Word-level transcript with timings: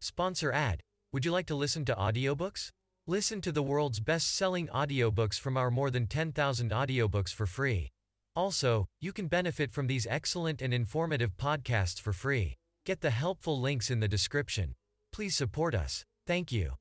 Sponsor 0.00 0.52
ad. 0.52 0.80
Would 1.12 1.24
you 1.24 1.32
like 1.32 1.46
to 1.46 1.56
listen 1.56 1.84
to 1.86 1.94
audiobooks? 1.94 2.70
Listen 3.06 3.40
to 3.40 3.50
the 3.50 3.62
world's 3.62 3.98
best-selling 3.98 4.68
audiobooks 4.68 5.40
from 5.40 5.56
our 5.56 5.70
more 5.70 5.90
than 5.90 6.06
10,000 6.06 6.70
audiobooks 6.70 7.34
for 7.34 7.46
free. 7.46 7.88
Also, 8.36 8.86
you 9.00 9.12
can 9.12 9.26
benefit 9.26 9.72
from 9.72 9.88
these 9.88 10.06
excellent 10.08 10.62
and 10.62 10.72
informative 10.72 11.36
podcasts 11.36 12.00
for 12.00 12.12
free. 12.12 12.54
Get 12.86 13.00
the 13.00 13.10
helpful 13.10 13.60
links 13.60 13.90
in 13.90 13.98
the 13.98 14.06
description. 14.06 14.74
Please 15.12 15.34
support 15.34 15.74
us. 15.74 16.04
Thank 16.26 16.52
you. 16.52 16.74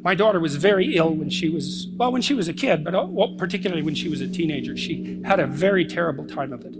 My 0.00 0.14
daughter 0.14 0.40
was 0.40 0.56
very 0.56 0.96
ill 0.96 1.12
when 1.12 1.28
she 1.28 1.50
was, 1.50 1.88
well, 1.96 2.10
when 2.10 2.22
she 2.22 2.32
was 2.32 2.48
a 2.48 2.54
kid, 2.54 2.84
but 2.84 2.94
uh, 2.94 3.06
particularly 3.36 3.82
when 3.82 3.94
she 3.94 4.08
was 4.08 4.22
a 4.22 4.28
teenager. 4.28 4.76
She 4.76 5.20
had 5.24 5.40
a 5.40 5.46
very 5.46 5.84
terrible 5.84 6.24
time 6.26 6.52
of 6.52 6.64
it. 6.64 6.74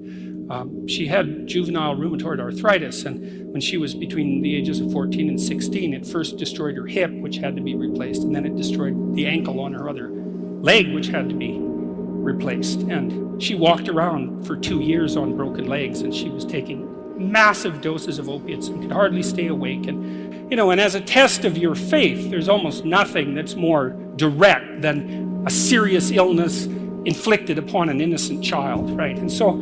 Um, 0.51 0.89
she 0.89 1.07
had 1.07 1.46
juvenile 1.46 1.95
rheumatoid 1.95 2.41
arthritis, 2.41 3.05
and 3.05 3.53
when 3.53 3.61
she 3.61 3.77
was 3.77 3.95
between 3.95 4.43
the 4.43 4.57
ages 4.57 4.81
of 4.81 4.91
14 4.93 5.29
and 5.29 5.41
16, 5.41 5.93
it 5.95 6.07
first 6.07 6.39
destroyed 6.39 6.77
her 6.77 6.86
hip, 6.86 7.13
which 7.13 7.36
had 7.36 7.55
to 7.57 7.63
be 7.63 7.75
replaced, 7.75 8.22
and 8.22 8.35
then 8.35 8.46
it 8.46 8.57
destroyed 8.57 9.14
the 9.14 9.27
ankle 9.27 9.61
on 9.61 9.75
her 9.75 9.89
other 9.89 10.08
leg, 10.08 10.93
which 10.95 11.08
had 11.08 11.29
to 11.29 11.35
be 11.35 11.58
replaced. 11.58 12.81
And 12.81 13.43
she 13.43 13.55
walked 13.55 13.89
around 13.89 14.46
for 14.46 14.57
two 14.57 14.81
years 14.81 15.17
on 15.17 15.36
broken 15.36 15.67
legs, 15.67 16.00
and 16.00 16.14
she 16.14 16.31
was 16.31 16.45
taking 16.45 16.94
massive 17.19 17.80
doses 17.80 18.19
of 18.19 18.29
opiates 18.29 18.69
and 18.69 18.80
could 18.80 18.93
hardly 18.93 19.22
stay 19.22 19.49
awake. 19.49 19.86
And, 19.86 20.50
you 20.50 20.57
know, 20.57 20.71
and 20.71 20.80
as 20.80 20.94
a 20.94 21.00
test 21.00 21.44
of 21.44 21.58
your 21.58 21.75
faith, 21.75 22.30
there's 22.30 22.49
almost 22.49 22.85
nothing 22.85 23.35
that's 23.35 23.55
more 23.55 23.91
direct 24.17 24.83
than 24.83 25.44
a 25.46 25.50
serious 25.50 26.11
illness 26.11 26.67
inflicted 27.05 27.58
upon 27.58 27.89
an 27.89 28.00
innocent 28.00 28.43
child, 28.44 28.91
right? 28.96 29.17
And 29.19 29.30
so 29.30 29.61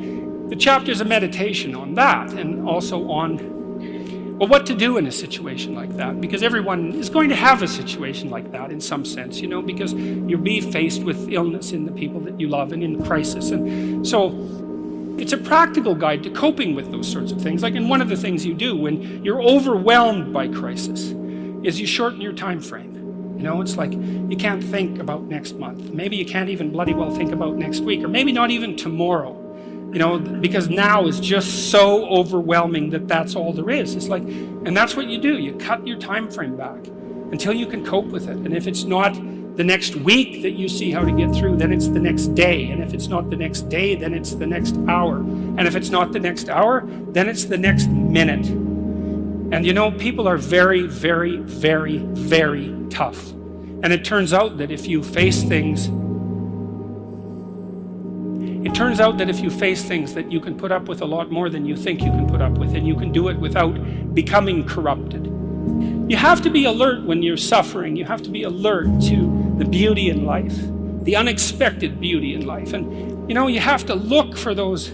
the 0.49 0.57
chapter's 0.57 1.01
a 1.01 1.05
meditation 1.05 1.75
on 1.75 1.95
that 1.95 2.33
and 2.33 2.69
also 2.69 3.09
on 3.11 3.57
well, 4.39 4.49
what 4.51 4.67
to 4.67 4.75
do 4.75 4.99
in 4.99 5.07
a 5.07 5.13
situation 5.13 5.75
like 5.75 5.97
that, 5.97 6.21
because 6.21 6.43
everyone 6.43 6.93
is 6.93 7.09
going 7.09 7.31
to 7.31 7.35
have 7.35 7.63
a 7.63 7.69
situation 7.69 8.29
like 8.29 8.53
that 8.53 8.71
in 8.71 8.83
some 8.83 9.05
sense, 9.07 9.41
you 9.41 9.49
know, 9.49 9.63
because 9.63 9.95
you'll 9.95 10.41
be 10.41 10.61
faced 10.61 11.03
with 11.05 11.31
illness 11.31 11.73
in 11.73 11.87
the 11.87 11.93
people 11.93 12.21
that 12.21 12.39
you 12.39 12.49
love 12.49 12.73
and 12.73 12.83
in 12.83 13.03
crisis. 13.03 13.51
And 13.51 14.07
so 14.07 14.29
it's 15.19 15.33
a 15.33 15.39
practical 15.39 15.95
guide 15.95 16.23
to 16.25 16.31
coping 16.31 16.75
with 16.75 16.91
those 16.91 17.11
sorts 17.11 17.33
of 17.33 17.41
things. 17.41 17.63
Like, 17.63 17.77
and 17.77 17.89
one 17.89 18.03
of 18.03 18.11
the 18.11 18.17
things 18.17 18.45
you 18.45 18.53
do 18.53 18.77
when 18.77 19.25
you're 19.25 19.41
overwhelmed 19.41 20.35
by 20.35 20.49
crisis 20.49 21.15
is 21.63 21.81
you 21.81 21.87
shorten 21.87 22.21
your 22.21 22.35
time 22.35 22.61
frame. 22.61 22.93
You 23.39 23.43
know, 23.43 23.63
it's 23.63 23.79
like 23.79 23.93
you 23.93 24.37
can't 24.39 24.63
think 24.63 24.99
about 24.99 25.23
next 25.25 25.57
month. 25.57 25.93
Maybe 25.93 26.17
you 26.17 26.27
can't 26.27 26.51
even 26.51 26.73
bloody 26.73 26.93
well 26.93 27.11
think 27.11 27.33
about 27.33 27.57
next 27.57 27.81
week, 27.81 28.05
or 28.05 28.09
maybe 28.09 28.33
not 28.33 28.51
even 28.51 28.77
tomorrow. 28.77 29.36
You 29.93 29.99
know, 30.01 30.19
because 30.19 30.69
now 30.69 31.07
is 31.07 31.21
just 31.21 31.71
so 31.71 32.07
overwhelming 32.09 32.91
that 32.91 33.09
that's 33.09 33.35
all 33.35 33.53
there 33.53 33.71
is. 33.71 33.95
It's 33.95 34.09
like, 34.09 34.25
and 34.25 34.77
that's 34.77 34.95
what 34.95 35.07
you 35.07 35.19
do. 35.19 35.39
You 35.39 35.55
cut 35.55 35.87
your 35.87 35.99
time 35.99 36.31
frame 36.31 36.57
back 36.57 36.87
until 37.33 37.53
you 37.53 37.67
can 37.67 37.85
cope 37.85 38.07
with 38.07 38.29
it. 38.29 38.37
And 38.37 38.55
if 38.55 38.67
it's 38.67 38.85
not 38.85 39.15
the 39.57 39.65
next 39.65 39.97
week 39.97 40.43
that 40.43 40.53
you 40.53 40.69
see 40.69 40.91
how 40.91 41.03
to 41.03 41.13
get 41.13 41.35
through, 41.35 41.57
then 41.57 41.73
it's 41.73 41.89
the 41.89 41.99
next 41.99 42.35
day. 42.35 42.71
And 42.71 42.83
if 42.83 42.93
it's 42.93 43.09
not 43.09 43.31
the 43.31 43.37
next 43.37 43.71
day, 43.71 43.95
then 43.95 44.13
it's 44.13 44.35
the 44.35 44.47
next 44.47 44.77
hour. 44.87 45.17
And 45.17 45.67
if 45.67 45.75
it's 45.75 45.89
not 45.89 46.13
the 46.13 46.21
next 46.21 46.51
hour, 46.51 46.83
then 46.87 47.29
it's 47.29 47.47
the 47.47 47.57
next 47.57 47.89
minute. 47.89 48.47
And 48.47 49.65
you 49.65 49.73
know, 49.73 49.93
people 49.93 50.29
are 50.29 50.37
very, 50.37 50.83
very, 50.83 51.39
very, 51.39 51.99
very 51.99 52.75
tough. 52.91 53.31
And 53.83 53.93
it 53.93 54.05
turns 54.05 54.33
out 54.33 54.59
that 54.59 54.71
if 54.71 54.87
you 54.87 55.03
face 55.03 55.43
things, 55.43 55.89
it 58.67 58.75
turns 58.75 58.99
out 58.99 59.17
that 59.19 59.31
if 59.31 59.39
you 59.39 59.49
face 59.49 59.85
things 59.85 60.13
that 60.15 60.33
you 60.33 60.41
can 60.41 60.59
put 60.59 60.73
up 60.73 60.89
with 60.89 61.01
a 61.01 61.05
lot 61.05 61.31
more 61.31 61.49
than 61.49 61.65
you 61.65 61.77
think 61.77 62.01
you 62.03 62.11
can 62.11 62.29
put 62.29 62.43
up 62.43 62.59
with, 62.59 62.75
and 62.75 62.85
you 62.85 62.97
can 62.97 63.13
do 63.13 63.29
it 63.29 63.39
without 63.39 63.73
becoming 64.13 64.67
corrupted. 64.67 65.25
You 66.11 66.17
have 66.17 66.43
to 66.43 66.51
be 66.51 66.65
alert 66.65 67.05
when 67.05 67.23
you're 67.23 67.37
suffering. 67.37 67.95
You 67.95 68.05
have 68.07 68.23
to 68.23 68.31
be 68.31 68.43
alert 68.43 68.87
to 69.03 69.55
the 69.59 69.65
beauty 69.65 70.11
in 70.11 70.25
life, 70.25 70.57
the 71.05 71.15
unexpected 71.15 72.01
beauty 72.01 72.35
in 72.35 72.45
life. 72.45 72.73
And 72.73 73.29
you 73.29 73.37
know, 73.37 73.47
you 73.47 73.61
have 73.61 73.87
to 73.87 73.95
look 73.95 74.37
for 74.37 74.53
those 74.53 74.91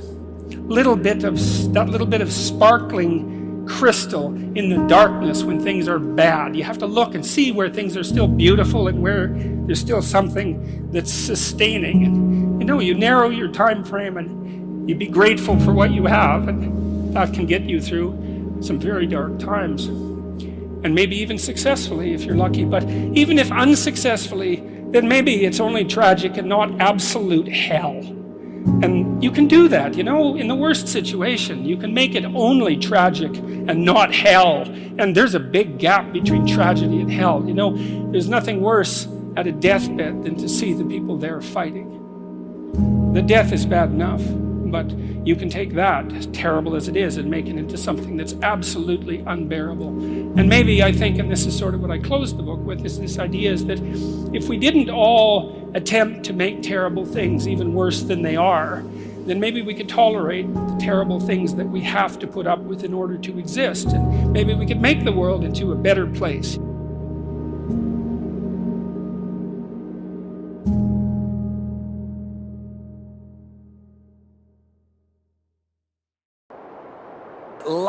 little 0.69 0.97
bit 0.97 1.25
of 1.25 1.37
that 1.73 1.89
little 1.89 2.07
bit 2.07 2.21
of 2.21 2.31
sparkling 2.31 3.42
crystal 3.79 4.27
in 4.55 4.69
the 4.69 4.87
darkness 4.87 5.43
when 5.43 5.61
things 5.61 5.89
are 5.89 5.99
bad. 5.99 6.55
You 6.55 6.65
have 6.65 6.79
to 6.79 6.87
look 6.87 7.15
and 7.15 7.25
see 7.25 7.53
where 7.53 7.71
things 7.71 7.97
are 7.97 8.05
still 8.05 8.29
beautiful 8.29 8.89
and 8.89 9.03
where 9.03 9.29
there's 9.67 9.81
still 9.81 10.03
something 10.03 10.91
that's 10.93 11.13
sustaining. 11.13 12.05
And 12.05 12.61
you 12.61 12.67
know, 12.67 12.81
you 12.81 12.95
narrow 12.95 13.31
your 13.31 13.49
time 13.49 13.83
frame 13.83 14.19
and 14.19 14.89
you 14.89 14.95
be 14.95 15.07
grateful 15.07 15.59
for 15.61 15.73
what 15.73 15.93
you 15.93 16.07
have, 16.07 16.49
and 16.49 17.15
that 17.15 17.33
can 17.33 17.47
get 17.47 17.63
you 17.63 17.81
through 17.81 18.59
some 18.61 18.79
very 18.79 19.07
dark 19.07 19.39
times. 19.39 19.87
And 19.87 20.95
maybe 20.95 21.17
even 21.17 21.39
successfully 21.39 22.13
if 22.13 22.25
you're 22.25 22.37
lucky. 22.37 22.65
But 22.65 22.85
even 22.89 23.39
if 23.39 23.51
unsuccessfully, 23.51 24.57
then 24.91 25.09
maybe 25.09 25.45
it's 25.45 25.61
only 25.61 25.85
tragic 25.85 26.37
and 26.37 26.49
not 26.49 26.81
absolute 26.81 27.49
hell. 27.49 28.03
And 28.83 29.23
you 29.23 29.31
can 29.31 29.49
do 29.49 29.69
that, 29.69 29.97
you 29.97 30.05
know, 30.05 30.37
in 30.37 30.49
the 30.49 30.55
worst 30.55 30.89
situation. 30.89 31.65
You 31.65 31.77
can 31.77 31.93
make 31.95 32.15
it 32.15 32.25
only 32.25 32.77
tragic 32.77 33.35
and 33.37 33.85
not 33.85 34.15
hell. 34.15 34.63
And 34.99 35.17
there's 35.17 35.35
a 35.35 35.41
big 35.41 35.79
gap 35.79 36.13
between 36.13 36.47
tragedy 36.47 37.01
and 37.01 37.11
hell. 37.11 37.45
You 37.47 37.55
know, 37.55 37.77
there's 38.13 38.29
nothing 38.29 38.61
worse 38.61 39.09
at 39.37 39.47
a 39.47 39.53
deathbed 39.53 40.25
than 40.25 40.37
to 40.37 40.49
see 40.49 40.73
the 40.73 40.85
people 40.85 41.17
there 41.17 41.41
fighting. 41.41 43.13
The 43.15 43.23
death 43.23 43.53
is 43.53 43.67
bad 43.67 43.91
enough, 43.91 44.23
but 44.73 44.91
you 45.25 45.37
can 45.37 45.49
take 45.49 45.75
that, 45.75 46.11
as 46.15 46.27
terrible 46.29 46.75
as 46.75 46.89
it 46.89 46.97
is, 46.97 47.19
and 47.19 47.31
make 47.31 47.47
it 47.47 47.57
into 47.57 47.77
something 47.77 48.17
that's 48.17 48.35
absolutely 48.43 49.23
unbearable. 49.27 49.89
And 49.89 50.49
maybe 50.49 50.83
I 50.83 50.91
think, 50.91 51.19
and 51.19 51.31
this 51.31 51.47
is 51.47 51.57
sort 51.57 51.75
of 51.75 51.83
what 51.83 51.91
I 51.91 51.99
closed 51.99 52.39
the 52.39 52.43
book 52.43 52.59
with, 52.65 52.85
is 52.85 52.99
this 52.99 53.19
idea 53.19 53.53
is 53.53 53.67
that 53.67 53.79
if 54.35 54.49
we 54.49 54.57
didn't 54.57 54.91
all 54.91 55.71
attempt 55.75 56.25
to 56.25 56.33
make 56.33 56.63
terrible 56.63 57.05
things 57.05 57.47
even 57.47 57.75
worse 57.75 58.03
than 58.03 58.23
they 58.23 58.35
are, 58.35 58.83
then 59.27 59.39
maybe 59.39 59.63
we 59.63 59.75
could 59.75 59.89
tolerate 59.89 60.53
the 60.53 60.77
terrible 60.81 61.21
things 61.21 61.55
that 61.55 61.67
we 61.67 61.81
have 61.81 62.19
to 62.19 62.27
put 62.27 62.47
up 62.47 62.59
with 62.61 62.83
in 62.83 62.93
order 62.93 63.17
to 63.17 63.39
exist. 63.39 63.89
And 63.89 64.33
maybe 64.33 64.55
we 64.55 64.67
could 64.67 64.81
make 64.81 65.05
the 65.05 65.13
world 65.13 65.45
into 65.45 65.71
a 65.71 65.77
better 65.77 66.07
place. 66.07 66.59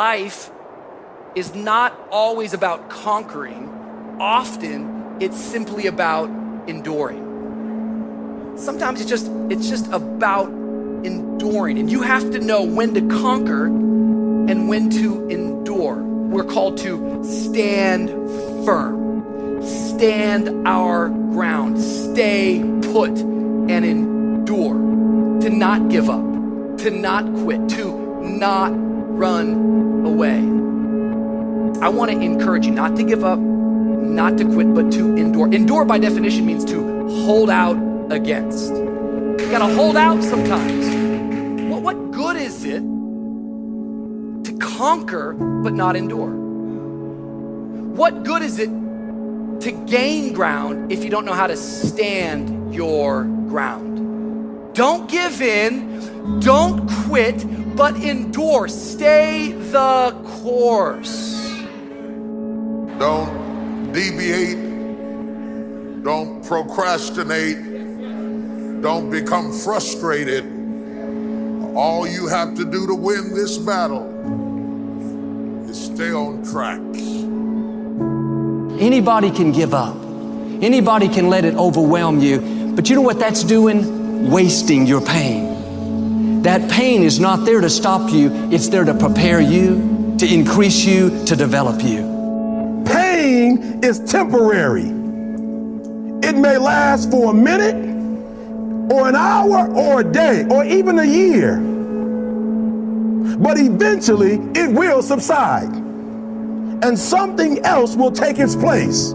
Life 0.04 0.52
is 1.34 1.56
not 1.56 1.98
always 2.12 2.54
about 2.54 2.90
conquering, 2.90 3.70
often 4.20 5.16
it's 5.22 5.38
simply 5.38 5.88
about 5.88 6.28
enduring. 6.68 7.24
Sometimes 8.58 9.00
it's 9.00 9.10
just 9.10 9.32
it's 9.50 9.70
just 9.70 9.88
about 9.94 10.50
enduring 11.06 11.80
and 11.80 11.90
you 11.90 12.02
have 12.02 12.32
to 12.32 12.40
know 12.40 12.64
when 12.64 12.94
to 12.96 13.02
conquer 13.08 13.68
and 13.68 14.68
when 14.68 14.90
to 14.90 15.26
endure. 15.30 15.96
We're 16.04 16.52
called 16.56 16.78
to 16.80 17.24
stand 17.24 18.10
firm. 18.66 19.64
Stand 19.64 20.68
our 20.68 21.08
ground. 21.08 21.80
Stay 21.80 22.60
put 22.92 23.18
and 23.20 23.86
endure. 23.86 24.76
To 25.44 25.50
not 25.50 25.88
give 25.88 26.10
up. 26.10 26.26
To 26.80 26.90
not 26.92 27.24
quit. 27.36 27.70
To 27.78 28.22
not 28.22 28.74
run 29.24 29.93
away. 30.06 30.40
I 31.82 31.90
want 31.90 32.12
to 32.12 32.20
encourage 32.20 32.66
you 32.66 32.72
not 32.72 32.96
to 32.96 33.04
give 33.04 33.24
up, 33.24 33.40
not 33.40 34.38
to 34.38 34.46
quit, 34.46 34.74
but 34.74 34.92
to 34.94 35.16
endure. 35.16 35.52
Endure, 35.54 35.86
by 35.86 36.00
definition, 36.00 36.46
means 36.46 36.64
to 36.66 37.08
hold 37.10 37.50
out 37.50 37.78
against. 38.12 38.72
You 38.74 39.48
gotta 39.52 39.74
hold 39.74 39.98
out 39.98 40.24
sometimes. 40.24 40.86
Well, 41.70 41.82
what 41.82 42.12
good 42.12 42.38
is 42.38 42.64
it 42.64 42.82
to 44.44 44.58
conquer 44.60 45.34
but 45.34 45.74
not 45.74 45.96
endure? 45.96 46.30
What 47.96 48.24
good 48.24 48.42
is 48.42 48.60
it 48.60 48.70
to 49.62 49.72
gain 49.88 50.34
ground 50.34 50.92
if 50.92 51.04
you 51.04 51.10
don't 51.10 51.26
know 51.26 51.34
how 51.34 51.48
to 51.48 51.58
stand 51.58 52.74
your 52.74 53.24
ground? 53.24 54.74
Don't 54.74 55.10
give 55.10 55.42
in, 55.42 56.00
don't 56.40 56.90
quit, 57.06 57.46
but 57.76 57.96
endure. 57.98 58.68
Stay 58.68 59.52
the 59.52 60.12
course. 60.42 61.34
Don't 63.00 63.92
deviate. 63.92 64.58
Don't 66.04 66.46
procrastinate. 66.46 67.62
Don't 68.82 69.10
become 69.10 69.52
frustrated. 69.52 70.46
All 71.76 72.08
you 72.08 72.28
have 72.28 72.56
to 72.56 72.64
do 72.64 72.86
to 72.88 72.96
win 72.96 73.34
this 73.34 73.58
battle 73.58 74.08
is 75.70 75.86
stay 75.86 76.12
on 76.12 76.44
track. 76.44 76.80
Anybody 78.82 79.32
can 79.32 79.52
give 79.52 79.74
up. 79.74 79.96
Anybody 80.62 81.08
can 81.08 81.30
let 81.30 81.46
it 81.46 81.56
overwhelm 81.56 82.20
you. 82.20 82.40
But 82.76 82.90
you 82.90 82.96
know 82.96 83.02
what 83.02 83.20
that's 83.20 83.44
doing? 83.44 84.30
Wasting 84.30 84.86
your 84.86 85.02
pain. 85.02 85.53
That 86.44 86.70
pain 86.70 87.04
is 87.04 87.20
not 87.20 87.46
there 87.46 87.62
to 87.62 87.70
stop 87.70 88.12
you, 88.12 88.30
it's 88.52 88.68
there 88.68 88.84
to 88.84 88.94
prepare 88.94 89.40
you 89.40 89.94
to 90.18 90.34
increase 90.34 90.86
you, 90.86 91.26
to 91.26 91.36
develop 91.36 91.84
you. 91.84 92.84
Pain 92.86 93.82
is 93.84 94.00
temporary. 94.00 94.88
It 96.26 96.38
may 96.38 96.58
last 96.58 97.12
for 97.12 97.32
a 97.32 97.34
minute, 97.34 97.76
or 98.92 99.10
an 99.10 99.16
hour, 99.16 99.70
or 99.74 100.02
a 100.02 100.04
day, 100.04 100.46
or 100.50 100.64
even 100.64 101.00
a 101.00 101.04
year. 101.04 101.58
But 103.38 103.58
eventually, 103.58 104.36
it 104.56 104.72
will 104.72 105.02
subside, 105.02 105.74
and 105.74 106.98
something 106.98 107.60
else 107.66 107.96
will 107.96 108.12
take 108.12 108.40
its 108.40 108.56
place. 108.56 109.14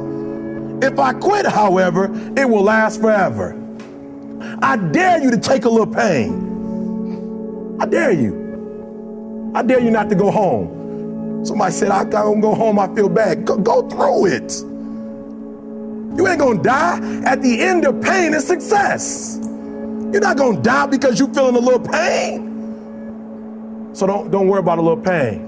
If 0.82 0.98
I 0.98 1.12
quit, 1.14 1.46
however, 1.46 2.10
it 2.36 2.48
will 2.48 2.62
last 2.62 3.00
forever. 3.00 3.54
I 4.60 4.76
dare 4.76 5.22
you 5.22 5.31
to 5.31 5.38
take 5.38 5.64
a 5.64 5.69
little 5.69 5.86
pain. 5.86 6.47
I 7.80 7.86
dare 7.86 8.12
you. 8.12 9.52
I 9.54 9.62
dare 9.62 9.80
you 9.80 9.90
not 9.90 10.08
to 10.10 10.14
go 10.14 10.30
home. 10.30 11.44
Somebody 11.44 11.72
said, 11.72 11.90
I 11.90 12.04
don't 12.04 12.40
go 12.40 12.54
home, 12.54 12.78
I 12.78 12.92
feel 12.94 13.08
bad. 13.08 13.44
Go, 13.44 13.56
go 13.56 13.88
through 13.88 14.26
it. 14.26 14.52
You 16.16 16.26
ain't 16.26 16.40
gonna 16.40 16.62
die. 16.62 17.22
At 17.25 17.42
the 17.42 17.60
end 17.60 17.86
of 17.86 18.02
pain 18.02 18.34
is 18.34 18.46
success. 18.46 19.38
You're 19.42 20.20
not 20.20 20.36
gonna 20.36 20.60
die 20.60 20.86
because 20.86 21.19
you're 21.19 21.32
feeling 21.32 21.56
a 21.56 21.60
little 21.60 21.80
pain. 21.80 22.48
So 23.94 24.06
don't, 24.06 24.31
don't 24.31 24.48
worry 24.48 24.60
about 24.60 24.78
a 24.78 24.82
little 24.82 25.02
pain. 25.02 25.47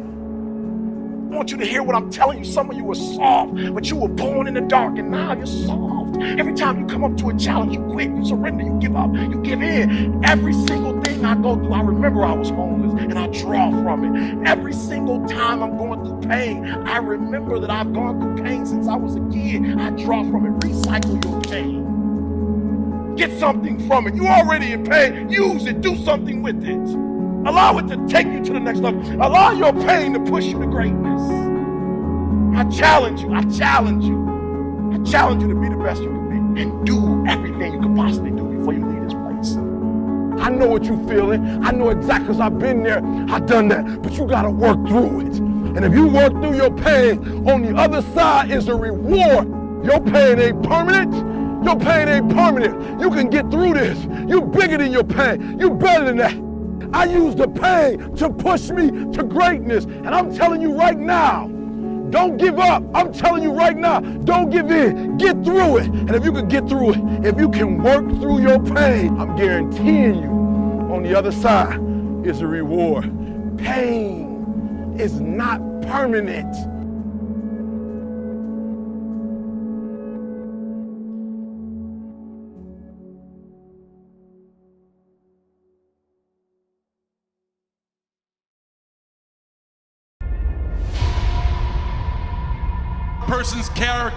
I 1.31 1.33
want 1.33 1.53
you 1.53 1.59
to 1.59 1.65
hear 1.65 1.85
what 1.85 1.95
I'm 1.95 2.11
telling 2.11 2.39
you. 2.39 2.45
Some 2.45 2.71
of 2.71 2.77
you 2.77 2.83
were 2.83 2.97
soft, 2.97 3.55
but 3.73 3.89
you 3.89 3.95
were 3.95 4.09
born 4.09 4.49
in 4.49 4.55
the 4.55 4.63
dark, 4.63 4.99
and 4.99 5.13
now 5.13 5.33
you're 5.33 5.47
soft. 5.47 6.17
Every 6.21 6.55
time 6.55 6.81
you 6.81 6.87
come 6.87 7.05
up 7.05 7.17
to 7.19 7.29
a 7.29 7.39
challenge, 7.39 7.73
you 7.73 7.81
quit, 7.85 8.11
you 8.11 8.25
surrender, 8.25 8.65
you 8.65 8.77
give 8.81 8.97
up, 8.97 9.15
you 9.15 9.41
give 9.41 9.63
in. 9.63 10.25
Every 10.25 10.53
single 10.53 11.01
thing 11.03 11.25
I 11.25 11.37
go 11.37 11.55
through, 11.55 11.73
I 11.73 11.83
remember 11.83 12.25
I 12.25 12.33
was 12.33 12.51
homeless 12.51 13.01
and 13.01 13.17
I 13.17 13.29
draw 13.29 13.71
from 13.71 14.05
it. 14.17 14.49
Every 14.49 14.73
single 14.73 15.25
time 15.29 15.63
I'm 15.63 15.77
going 15.77 16.05
through 16.05 16.29
pain, 16.29 16.67
I 16.67 16.97
remember 16.97 17.61
that 17.61 17.71
I've 17.71 17.93
gone 17.93 18.21
through 18.21 18.45
pain 18.45 18.67
since 18.67 18.89
I 18.89 18.97
was 18.97 19.15
a 19.15 19.21
kid. 19.31 19.79
I 19.79 19.91
draw 19.91 20.29
from 20.29 20.47
it. 20.47 20.61
Recycle 20.67 21.25
your 21.25 21.41
pain. 21.43 23.15
Get 23.15 23.39
something 23.39 23.87
from 23.87 24.09
it. 24.09 24.17
You 24.17 24.27
already 24.27 24.73
in 24.73 24.85
pain. 24.85 25.31
Use 25.31 25.67
it. 25.67 25.81
Do 25.81 25.97
something 26.05 26.43
with 26.43 26.65
it. 26.65 27.10
Allow 27.47 27.79
it 27.79 27.89
to 27.89 28.07
take 28.07 28.27
you 28.27 28.45
to 28.45 28.53
the 28.53 28.61
next 28.61 28.81
level. 28.81 29.01
Allow 29.15 29.53
your 29.53 29.73
pain 29.73 30.13
to 30.13 30.21
push 30.21 30.45
you 30.45 30.59
to 30.59 30.67
greatness. 30.67 31.23
I 32.55 32.65
challenge 32.69 33.23
you. 33.23 33.33
I 33.33 33.43
challenge 33.45 34.05
you. 34.05 34.21
I 34.93 35.03
challenge 35.11 35.43
you 35.43 35.49
to 35.49 35.55
be 35.55 35.69
the 35.71 35.77
best 35.77 36.03
you 36.03 36.09
can 36.09 36.55
be 36.55 36.63
and 36.63 36.87
do 36.87 37.25
everything 37.27 37.73
you 37.73 37.81
can 37.81 37.97
possibly 37.97 38.31
do 38.31 38.45
before 38.45 38.75
you 38.75 38.85
leave 38.85 39.05
this 39.05 39.15
place. 39.15 39.57
I 40.45 40.51
know 40.51 40.67
what 40.67 40.85
you're 40.85 41.09
feeling. 41.09 41.65
I 41.65 41.71
know 41.71 41.89
exactly 41.89 42.27
because 42.27 42.41
I've 42.41 42.59
been 42.59 42.83
there. 42.83 43.03
I've 43.31 43.47
done 43.47 43.69
that. 43.69 44.03
But 44.03 44.13
you 44.13 44.27
got 44.27 44.43
to 44.43 44.51
work 44.51 44.77
through 44.87 45.21
it. 45.21 45.39
And 45.39 45.85
if 45.85 45.95
you 45.95 46.09
work 46.09 46.33
through 46.33 46.57
your 46.57 46.71
pain, 46.71 47.49
on 47.49 47.63
the 47.63 47.75
other 47.75 48.03
side 48.03 48.51
is 48.51 48.69
a 48.69 48.75
reward. 48.75 49.49
Your 49.85 50.01
pain 50.01 50.39
ain't 50.39 50.63
permanent. 50.63 51.15
Your 51.65 51.77
pain 51.79 52.09
ain't 52.09 52.35
permanent. 52.35 53.01
You 53.01 53.11
can 53.11 53.31
get 53.31 53.51
through 53.51 53.75
this. 53.75 54.05
You're 54.29 54.45
bigger 54.45 54.77
than 54.77 54.93
your 54.93 55.05
pain. 55.05 55.59
You're 55.59 55.75
better 55.75 56.05
than 56.05 56.17
that. 56.19 56.50
I 56.93 57.05
use 57.05 57.35
the 57.35 57.49
pain 57.49 58.15
to 58.17 58.31
push 58.31 58.71
me 58.71 58.91
to 59.13 59.23
greatness. 59.23 59.85
And 59.85 60.09
I'm 60.09 60.35
telling 60.35 60.61
you 60.61 60.73
right 60.73 60.99
now, 60.99 61.49
don't 62.11 62.37
give 62.37 62.59
up. 62.59 62.83
I'm 62.95 63.13
telling 63.13 63.43
you 63.43 63.53
right 63.53 63.77
now, 63.77 64.01
don't 64.01 64.51
give 64.51 64.71
in. 64.71 65.17
Get 65.17 65.45
through 65.45 65.79
it. 65.79 65.87
And 65.87 66.11
if 66.11 66.25
you 66.25 66.33
can 66.33 66.49
get 66.49 66.69
through 66.69 66.95
it, 66.95 67.27
if 67.27 67.39
you 67.39 67.49
can 67.51 67.83
work 67.83 68.09
through 68.21 68.41
your 68.41 68.59
pain, 68.59 69.19
I'm 69.21 69.37
guaranteeing 69.37 70.23
you 70.23 70.31
on 70.93 71.03
the 71.05 71.15
other 71.15 71.33
side 71.33 71.79
is 72.27 72.41
a 72.41 72.47
reward. 72.47 73.05
Pain 73.59 74.97
is 74.99 75.21
not 75.21 75.61
permanent. 75.83 76.55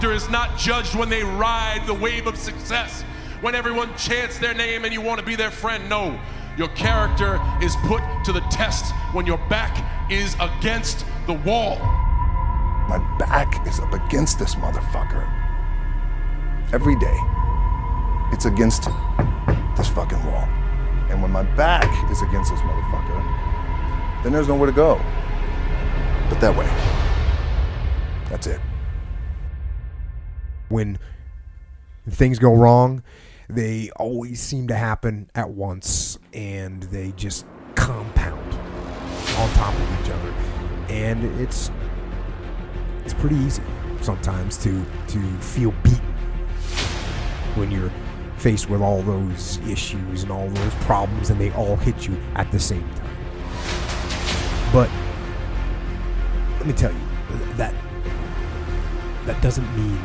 Character 0.04 0.26
is 0.26 0.30
not 0.30 0.58
judged 0.58 0.96
when 0.96 1.08
they 1.08 1.24
ride 1.24 1.82
the 1.88 1.94
wave 1.94 2.28
of 2.28 2.36
success, 2.36 3.04
when 3.40 3.56
everyone 3.56 3.90
chants 3.96 4.38
their 4.38 4.54
name 4.54 4.84
and 4.84 4.94
you 4.94 5.00
want 5.00 5.18
to 5.18 5.26
be 5.26 5.34
their 5.34 5.50
friend. 5.50 5.88
No, 5.88 6.20
your 6.58 6.68
character 6.70 7.40
is 7.62 7.74
put 7.86 8.02
to 8.26 8.34
the 8.34 8.42
test 8.52 8.94
when 9.14 9.26
your 9.26 9.38
back 9.48 10.12
is 10.12 10.36
against 10.42 11.06
the 11.26 11.34
wall. 11.34 11.78
My 12.90 12.98
back 13.18 13.66
is 13.66 13.80
up 13.80 13.94
against 13.94 14.40
this 14.40 14.56
motherfucker. 14.56 15.24
Every 16.74 17.00
day, 17.00 17.18
it's 18.34 18.44
against 18.44 18.90
this 19.78 19.88
fucking 19.88 20.22
wall. 20.26 20.50
And 21.10 21.22
when 21.22 21.32
my 21.32 21.44
back 21.56 22.12
is 22.12 22.22
against 22.22 22.52
this 22.52 22.60
motherfucker, 22.60 24.22
then 24.22 24.34
there's 24.34 24.50
nowhere 24.50 24.68
to 24.68 24.76
go. 24.76 24.96
But 26.30 26.42
that 26.42 26.54
way. 26.58 26.68
That's 28.30 28.48
it 28.48 28.60
when 30.70 30.98
things 32.10 32.40
go 32.40 32.54
wrong, 32.54 33.04
they 33.50 33.90
always 33.98 34.42
seem 34.42 34.68
to 34.68 34.76
happen 34.76 35.30
at 35.36 35.50
once 35.50 36.18
and 36.34 36.84
they 36.84 37.12
just 37.12 37.46
compound 37.76 38.54
on 39.38 39.50
top 39.52 39.74
of 39.74 40.02
each 40.02 40.12
other. 40.12 40.34
And 40.90 41.24
it's 41.40 41.72
it's 43.04 43.14
pretty 43.14 43.36
easy 43.36 43.64
sometimes 44.02 44.58
to 44.64 44.86
to 45.08 45.20
feel 45.40 45.72
beaten 45.84 46.00
when 47.56 47.72
you're 47.72 47.92
faced 48.38 48.70
with 48.70 48.82
all 48.82 49.02
those 49.04 49.58
issues 49.70 50.24
and 50.24 50.32
all 50.32 50.50
those 50.50 50.74
problems 50.86 51.30
and 51.30 51.40
they 51.40 51.52
all 51.52 51.76
hit 51.78 52.08
you 52.08 52.18
at 52.36 52.52
the 52.52 52.60
same 52.60 52.88
time. 52.96 53.10
But 54.74 54.90
let 56.58 56.68
me 56.68 56.74
tell 56.74 56.92
you 56.92 57.00
that 57.56 57.74
that 59.26 59.42
doesn't 59.42 59.76
mean 59.78 60.00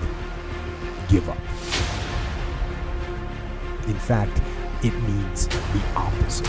give 1.09 1.29
up. 1.29 1.39
In 3.89 3.99
fact, 3.99 4.41
it 4.83 4.95
means 5.03 5.49
the 5.49 5.83
opposite. 5.97 6.47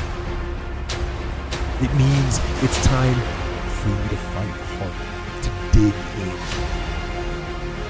It 1.81 1.93
means 1.95 2.39
it's 2.61 2.85
time 2.85 3.15
for 3.79 3.89
you 3.89 4.09
to 4.09 4.17
fight 4.35 4.55
hard, 4.75 4.93
to 5.43 5.49
dig 5.71 5.95
in. 6.19 6.29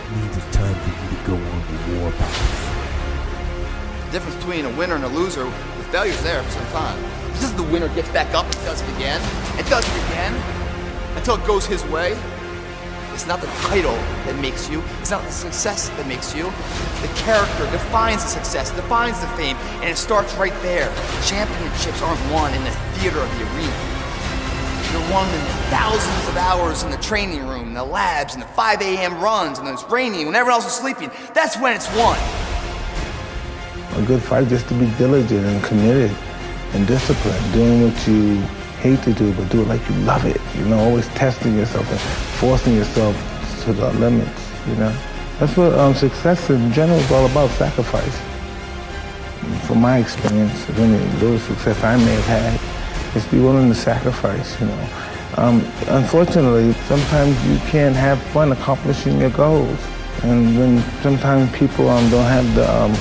It 0.06 0.22
means 0.22 0.38
it's 0.38 0.56
time 0.56 0.76
for 0.76 0.90
you 0.90 1.10
to 1.10 1.24
go 1.26 1.34
on 1.34 1.60
the 1.68 2.00
war 2.00 2.12
path. 2.12 4.06
The 4.06 4.12
difference 4.12 4.36
between 4.38 4.66
a 4.66 4.70
winner 4.78 4.96
and 4.96 5.04
a 5.04 5.08
loser, 5.08 5.46
the 5.46 5.84
failure's 5.92 6.22
there 6.22 6.44
for 6.44 6.52
some 6.52 6.68
time. 6.68 7.02
This 7.34 7.44
is 7.44 7.54
the 7.56 7.64
winner 7.64 7.88
gets 7.96 8.10
back 8.10 8.34
up 8.36 8.46
and 8.46 8.54
does 8.66 8.82
it 8.82 8.90
again, 8.96 9.22
and 9.58 9.68
does 9.68 9.84
it 9.84 10.06
again, 10.10 10.34
until 11.16 11.36
it 11.36 11.48
goes 11.48 11.66
his 11.66 11.84
way. 11.86 12.16
It's 13.20 13.28
not 13.28 13.42
the 13.42 13.52
title 13.68 14.00
that 14.32 14.40
makes 14.40 14.70
you. 14.70 14.82
It's 15.02 15.12
not 15.12 15.22
the 15.26 15.32
success 15.32 15.90
that 15.90 16.08
makes 16.08 16.34
you. 16.34 16.44
The 17.04 17.12
character 17.20 17.70
defines 17.70 18.24
the 18.24 18.30
success, 18.30 18.72
defines 18.72 19.20
the 19.20 19.28
fame, 19.36 19.58
and 19.84 19.90
it 19.90 19.98
starts 19.98 20.34
right 20.36 20.56
there. 20.62 20.88
Championships 21.28 22.02
aren't 22.02 22.32
won 22.32 22.54
in 22.54 22.64
the 22.64 22.72
theater 22.96 23.20
of 23.20 23.28
the 23.36 23.44
arena. 23.44 23.76
They're 24.88 25.12
won 25.12 25.28
in 25.28 25.44
the 25.44 25.60
thousands 25.68 26.30
of 26.30 26.38
hours 26.38 26.84
in 26.84 26.92
the 26.92 26.98
training 27.04 27.46
room, 27.46 27.68
in 27.68 27.74
the 27.74 27.84
labs, 27.84 28.36
in 28.36 28.40
the 28.40 28.46
5 28.46 28.82
a.m. 28.84 29.20
runs, 29.20 29.60
and 29.60 29.68
it's 29.68 29.84
raining 29.92 30.26
when 30.26 30.36
everyone 30.36 30.62
else 30.62 30.72
is 30.72 30.80
sleeping. 30.80 31.12
That's 31.34 31.60
when 31.60 31.76
it's 31.76 31.94
won. 31.98 32.18
A 34.00 34.06
good 34.08 34.24
fight 34.24 34.44
is 34.44 34.50
just 34.50 34.70
to 34.70 34.76
be 34.76 34.90
diligent 34.98 35.46
and 35.46 35.62
committed 35.62 36.16
and 36.72 36.88
disciplined, 36.88 37.52
doing 37.52 37.84
what 37.84 38.08
you 38.08 38.40
hate 38.80 39.04
to 39.04 39.12
do, 39.12 39.34
but 39.34 39.50
do 39.50 39.62
it 39.62 39.68
like 39.68 39.86
you 39.90 39.96
love 40.08 40.26
it. 40.26 40.40
You 40.56 40.64
know, 40.64 40.80
always 40.80 41.10
testing 41.10 41.58
yourself 41.58 41.86
forcing 42.40 42.76
yourself 42.76 43.16
to 43.64 43.74
the 43.74 43.92
limits, 43.94 44.50
you 44.68 44.76
know. 44.76 44.96
That's 45.40 45.56
what 45.58 45.74
um, 45.74 45.94
success 45.94 46.50
in 46.50 46.72
general 46.72 46.98
is 46.98 47.12
all 47.12 47.26
about, 47.26 47.50
sacrifice. 47.52 48.18
From 49.68 49.82
my 49.82 49.98
experience, 49.98 50.68
of 50.70 50.80
any 50.80 50.98
little 51.20 51.40
success 51.40 51.84
I 51.84 51.98
may 51.98 52.16
have 52.16 52.26
had, 52.26 53.16
is 53.16 53.26
be 53.28 53.40
willing 53.40 53.68
to 53.70 53.76
sacrifice, 53.76 54.60
you 54.60 54.68
know. 54.68 54.90
Um, 55.38 55.66
unfortunately, 55.88 56.74
sometimes 56.88 57.46
you 57.46 57.58
can't 57.70 57.96
have 57.96 58.22
fun 58.32 58.52
accomplishing 58.52 59.20
your 59.20 59.32
goals. 59.32 59.80
And 60.24 60.58
when 60.58 60.82
sometimes 61.02 61.52
people 61.58 61.90
um, 61.90 62.10
don't 62.10 62.26
have 62.26 62.56
the, 62.56 62.70
um, 62.70 62.92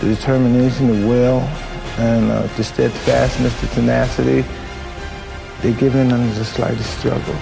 the 0.00 0.14
determination, 0.14 1.00
the 1.00 1.06
will, 1.06 1.40
and 1.98 2.30
uh, 2.30 2.46
the 2.56 2.64
steadfastness, 2.64 3.58
the 3.60 3.66
tenacity, 3.68 4.44
they 5.62 5.72
give 5.74 5.94
in 5.94 6.12
under 6.12 6.34
the 6.34 6.44
slightest 6.44 6.98
struggle. 6.98 7.36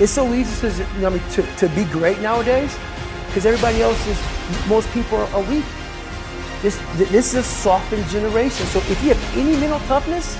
It's 0.00 0.12
so 0.12 0.32
easy 0.32 0.68
to, 0.68 0.86
you 0.94 1.00
know, 1.00 1.18
to, 1.32 1.42
to 1.56 1.68
be 1.70 1.84
great 1.84 2.20
nowadays 2.20 2.76
because 3.26 3.44
everybody 3.44 3.82
else 3.82 3.98
is, 4.06 4.18
most 4.68 4.88
people 4.92 5.18
are, 5.18 5.42
weak. 5.50 5.64
This, 6.62 6.78
this 6.96 7.34
is 7.34 7.34
a 7.34 7.42
softened 7.42 8.06
generation. 8.06 8.64
So 8.66 8.78
if 8.78 9.02
you 9.02 9.14
have 9.14 9.36
any 9.36 9.56
mental 9.56 9.80
toughness, 9.80 10.36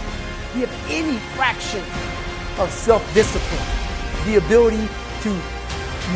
you 0.55 0.67
have 0.67 0.91
any 0.91 1.19
fraction 1.35 1.83
of 2.59 2.71
self-discipline, 2.71 3.67
the 4.27 4.37
ability 4.37 4.89
to 5.23 5.31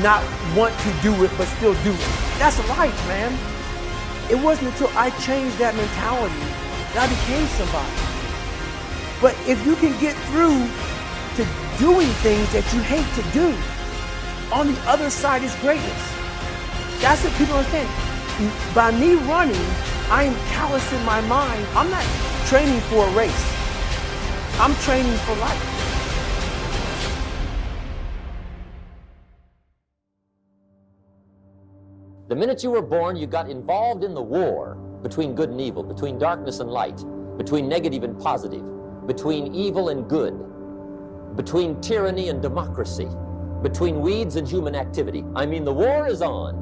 not 0.00 0.22
want 0.56 0.72
to 0.78 0.92
do 1.02 1.12
it 1.24 1.30
but 1.36 1.46
still 1.58 1.74
do 1.82 1.92
it. 1.92 2.08
That's 2.38 2.56
life, 2.70 2.96
man. 3.08 3.32
It 4.30 4.36
wasn't 4.36 4.68
until 4.72 4.88
I 4.96 5.10
changed 5.18 5.58
that 5.58 5.74
mentality 5.74 6.34
that 6.94 7.04
I 7.04 7.12
became 7.12 7.46
somebody. 7.58 7.90
But 9.20 9.34
if 9.48 9.64
you 9.66 9.76
can 9.76 9.98
get 10.00 10.14
through 10.30 10.62
to 11.36 11.42
doing 11.82 12.06
things 12.22 12.46
that 12.52 12.62
you 12.72 12.78
hate 12.80 13.10
to 13.18 13.22
do, 13.32 13.48
on 14.54 14.72
the 14.72 14.80
other 14.82 15.10
side 15.10 15.42
is 15.42 15.52
greatness. 15.56 16.02
That's 17.02 17.24
what 17.24 17.32
people 17.34 17.56
understand. 17.56 17.88
By 18.72 18.92
me 18.92 19.14
running, 19.26 19.66
I 20.08 20.22
am 20.22 20.36
callous 20.54 20.86
in 20.92 21.04
my 21.04 21.20
mind. 21.22 21.66
I'm 21.74 21.90
not 21.90 22.06
training 22.46 22.78
for 22.82 23.04
a 23.04 23.10
race. 23.16 23.44
I'm 24.60 24.76
training 24.86 25.16
for 25.26 25.34
life. 25.42 25.62
The 32.28 32.36
minute 32.36 32.62
you 32.62 32.70
were 32.70 32.80
born, 32.80 33.16
you 33.16 33.26
got 33.26 33.50
involved 33.50 34.04
in 34.04 34.14
the 34.14 34.22
war 34.22 34.76
between 35.02 35.34
good 35.34 35.50
and 35.50 35.60
evil, 35.60 35.82
between 35.82 36.16
darkness 36.16 36.60
and 36.60 36.70
light, 36.70 37.04
between 37.36 37.68
negative 37.68 38.04
and 38.04 38.16
positive, 38.20 38.62
between 39.08 39.52
evil 39.52 39.88
and 39.88 40.08
good, 40.08 40.51
between 41.36 41.80
tyranny 41.80 42.28
and 42.28 42.42
democracy, 42.42 43.08
between 43.62 44.00
weeds 44.00 44.36
and 44.36 44.46
human 44.46 44.74
activity. 44.74 45.24
I 45.34 45.46
mean, 45.46 45.64
the 45.64 45.72
war 45.72 46.06
is 46.06 46.22
on. 46.22 46.58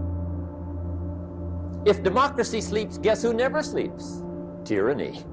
If 1.86 2.02
democracy 2.02 2.60
sleeps, 2.60 2.98
guess 2.98 3.22
who 3.22 3.32
never 3.32 3.62
sleeps? 3.62 4.22
Tyranny. 4.64 5.24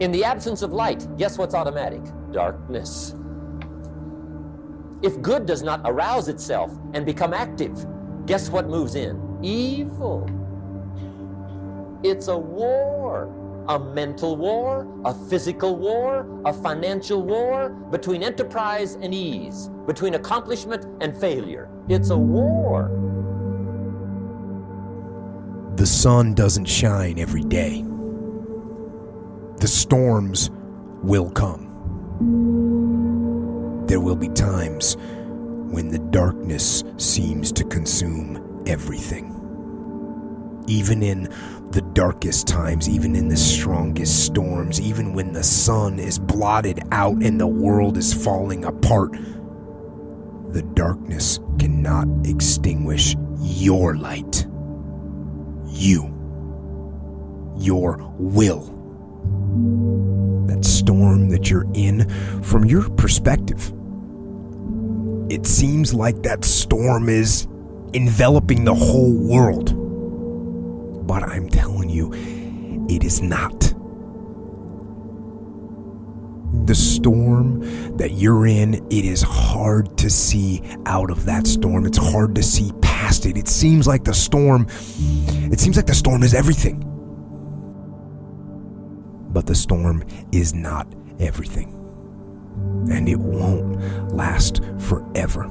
In 0.00 0.12
the 0.12 0.24
absence 0.24 0.60
of 0.60 0.72
light, 0.72 1.06
guess 1.16 1.38
what's 1.38 1.54
automatic? 1.54 2.02
Darkness. 2.32 3.14
If 5.02 5.20
good 5.22 5.46
does 5.46 5.62
not 5.62 5.80
arouse 5.84 6.28
itself 6.28 6.70
and 6.92 7.06
become 7.06 7.32
active, 7.32 7.86
guess 8.26 8.50
what 8.50 8.68
moves 8.68 8.94
in? 8.94 9.38
Evil. 9.42 10.28
It's 12.02 12.28
a 12.28 12.36
war. 12.36 13.32
A 13.68 13.78
mental 13.78 14.36
war, 14.36 14.86
a 15.04 15.12
physical 15.12 15.76
war, 15.76 16.24
a 16.44 16.52
financial 16.52 17.22
war, 17.22 17.70
between 17.90 18.22
enterprise 18.22 18.94
and 18.94 19.12
ease, 19.12 19.70
between 19.86 20.14
accomplishment 20.14 20.86
and 21.00 21.16
failure. 21.16 21.68
It's 21.88 22.10
a 22.10 22.16
war. 22.16 22.90
The 25.76 25.86
sun 25.86 26.34
doesn't 26.34 26.66
shine 26.66 27.18
every 27.18 27.42
day. 27.42 27.84
The 29.58 29.68
storms 29.68 30.50
will 31.02 31.30
come. 31.30 31.66
There 33.86 34.00
will 34.00 34.16
be 34.16 34.28
times 34.28 34.96
when 35.70 35.88
the 35.90 35.98
darkness 35.98 36.84
seems 36.96 37.52
to 37.52 37.64
consume 37.64 38.62
everything. 38.66 39.35
Even 40.66 41.02
in 41.02 41.32
the 41.70 41.82
darkest 41.92 42.46
times, 42.46 42.88
even 42.88 43.14
in 43.14 43.28
the 43.28 43.36
strongest 43.36 44.24
storms, 44.24 44.80
even 44.80 45.12
when 45.12 45.32
the 45.32 45.42
sun 45.42 45.98
is 45.98 46.18
blotted 46.18 46.80
out 46.92 47.22
and 47.22 47.40
the 47.40 47.46
world 47.46 47.96
is 47.96 48.12
falling 48.12 48.64
apart, 48.64 49.12
the 50.50 50.62
darkness 50.74 51.38
cannot 51.58 52.08
extinguish 52.24 53.14
your 53.40 53.96
light. 53.96 54.46
You. 55.66 56.12
Your 57.58 57.98
will. 58.18 58.72
That 60.46 60.64
storm 60.64 61.28
that 61.30 61.50
you're 61.50 61.66
in, 61.74 62.08
from 62.42 62.64
your 62.64 62.88
perspective, 62.90 63.72
it 65.28 65.46
seems 65.46 65.92
like 65.92 66.22
that 66.22 66.44
storm 66.44 67.08
is 67.08 67.46
enveloping 67.92 68.64
the 68.64 68.74
whole 68.74 69.12
world. 69.12 69.85
But 71.06 71.22
I'm 71.22 71.48
telling 71.48 71.88
you, 71.88 72.12
it 72.88 73.04
is 73.04 73.22
not. 73.22 73.72
The 76.66 76.74
storm 76.74 77.60
that 77.96 78.12
you're 78.12 78.46
in, 78.46 78.74
it 78.90 79.04
is 79.04 79.22
hard 79.22 79.96
to 79.98 80.10
see 80.10 80.62
out 80.86 81.10
of 81.10 81.24
that 81.26 81.46
storm. 81.46 81.86
It's 81.86 81.98
hard 81.98 82.34
to 82.34 82.42
see 82.42 82.72
past 82.80 83.26
it. 83.26 83.36
It 83.36 83.46
seems 83.46 83.86
like 83.86 84.04
the 84.04 84.14
storm, 84.14 84.66
it 84.68 85.60
seems 85.60 85.76
like 85.76 85.86
the 85.86 85.94
storm 85.94 86.22
is 86.22 86.34
everything. 86.34 86.82
But 89.32 89.46
the 89.46 89.54
storm 89.54 90.02
is 90.32 90.54
not 90.54 90.92
everything. 91.20 91.72
And 92.90 93.08
it 93.08 93.18
won't 93.18 94.12
last 94.12 94.60
forever. 94.78 95.50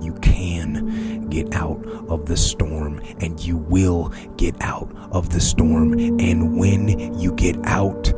You 0.00 0.14
can 0.14 1.28
get 1.28 1.54
out 1.54 1.84
of 2.08 2.26
the 2.26 2.36
storm, 2.36 3.00
and 3.20 3.40
you 3.40 3.56
will 3.56 4.12
get 4.36 4.54
out 4.60 4.90
of 5.10 5.30
the 5.30 5.40
storm. 5.40 5.94
And 6.20 6.58
when 6.58 7.18
you 7.18 7.32
get 7.32 7.56
out, 7.64 8.12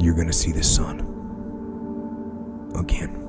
you're 0.00 0.14
going 0.14 0.26
to 0.26 0.32
see 0.32 0.52
the 0.52 0.62
sun 0.62 1.00
again. 2.76 3.20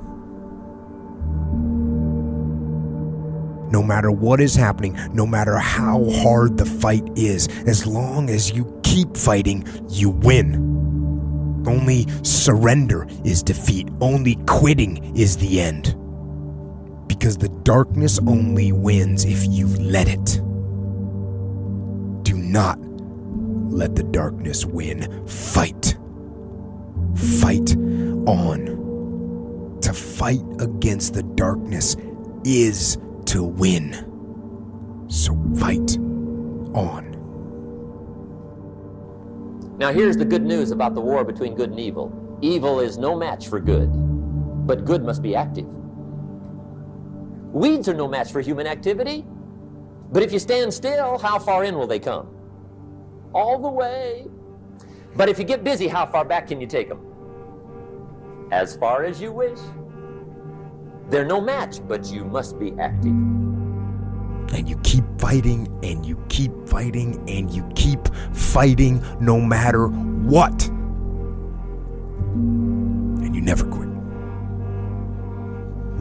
No 3.72 3.82
matter 3.84 4.12
what 4.12 4.40
is 4.40 4.56
happening, 4.56 4.98
no 5.14 5.26
matter 5.26 5.58
how 5.58 6.10
hard 6.22 6.58
the 6.58 6.66
fight 6.66 7.04
is, 7.16 7.48
as 7.66 7.86
long 7.86 8.30
as 8.30 8.52
you 8.52 8.80
keep 8.84 9.18
fighting, 9.18 9.68
you 9.90 10.10
win. 10.10 10.75
Only 11.68 12.06
surrender 12.24 13.08
is 13.24 13.44
defeat. 13.44 13.90
Only 14.02 14.36
quitting 14.48 15.16
is 15.16 15.38
the 15.38 15.62
end. 15.62 15.96
Because 17.08 17.38
the 17.38 17.50
darkness 17.64 18.20
only 18.28 18.72
wins 18.72 19.26
if 19.26 19.46
you 19.48 19.68
let 19.68 20.08
it. 20.08 20.42
Do 22.24 22.36
not 22.36 22.80
let 23.70 23.96
the 23.96 24.04
darkness 24.04 24.66
win. 24.66 25.28
Fight. 25.28 25.98
Fight 27.40 27.76
on. 28.28 29.80
To 29.82 29.94
fight 29.94 30.42
against 30.60 31.14
the 31.14 31.24
darkness 31.24 31.96
is 32.44 32.98
to 33.26 33.44
win. 33.44 33.94
So 35.08 35.34
fight 35.58 35.98
on. 36.74 37.15
Now, 39.78 39.92
here's 39.92 40.16
the 40.16 40.24
good 40.24 40.44
news 40.44 40.72
about 40.72 40.96
the 40.96 41.02
war 41.02 41.26
between 41.26 41.54
good 41.54 41.70
and 41.70 41.80
evil 41.80 42.22
evil 42.42 42.80
is 42.80 42.98
no 42.98 43.16
match 43.16 43.48
for 43.48 43.60
good, 43.60 43.90
but 44.68 44.86
good 44.86 45.04
must 45.04 45.22
be 45.22 45.36
active. 45.36 45.68
Weeds 47.52 47.88
are 47.88 47.94
no 47.94 48.08
match 48.08 48.32
for 48.32 48.42
human 48.42 48.68
activity, 48.68 49.26
but 50.12 50.22
if 50.22 50.32
you 50.32 50.40
stand 50.40 50.74
still, 50.74 51.18
how 51.18 51.40
far 51.40 51.64
in 51.64 51.78
will 51.78 51.88
they 51.88 52.00
come? 52.00 52.30
All 53.34 53.58
the 53.58 53.70
way. 53.70 54.28
But 55.16 55.30
if 55.30 55.40
you 55.40 55.46
get 55.46 55.64
busy, 55.64 55.88
how 55.88 56.06
far 56.06 56.26
back 56.26 56.48
can 56.48 56.62
you 56.62 56.68
take 56.68 56.90
them? 56.90 57.00
As 58.52 58.76
far 58.76 59.04
as 59.04 59.22
you 59.22 59.32
wish. 59.32 59.60
They're 61.10 61.26
no 61.26 61.40
match, 61.40 61.80
but 61.88 62.12
you 62.12 62.26
must 62.26 62.60
be 62.60 62.74
active 62.80 63.45
and 64.54 64.70
you 64.70 64.78
keep 64.84 65.04
fighting 65.20 65.68
and 65.84 66.06
you 66.06 66.24
keep 66.30 66.52
fighting 66.68 67.24
and 67.30 67.52
you 67.52 67.68
keep 67.76 68.00
fighting 68.34 69.04
no 69.20 69.40
matter 69.40 69.88
what. 69.88 70.68
And 72.36 73.36
you 73.36 73.42
never 73.42 73.66
quit. 73.66 73.90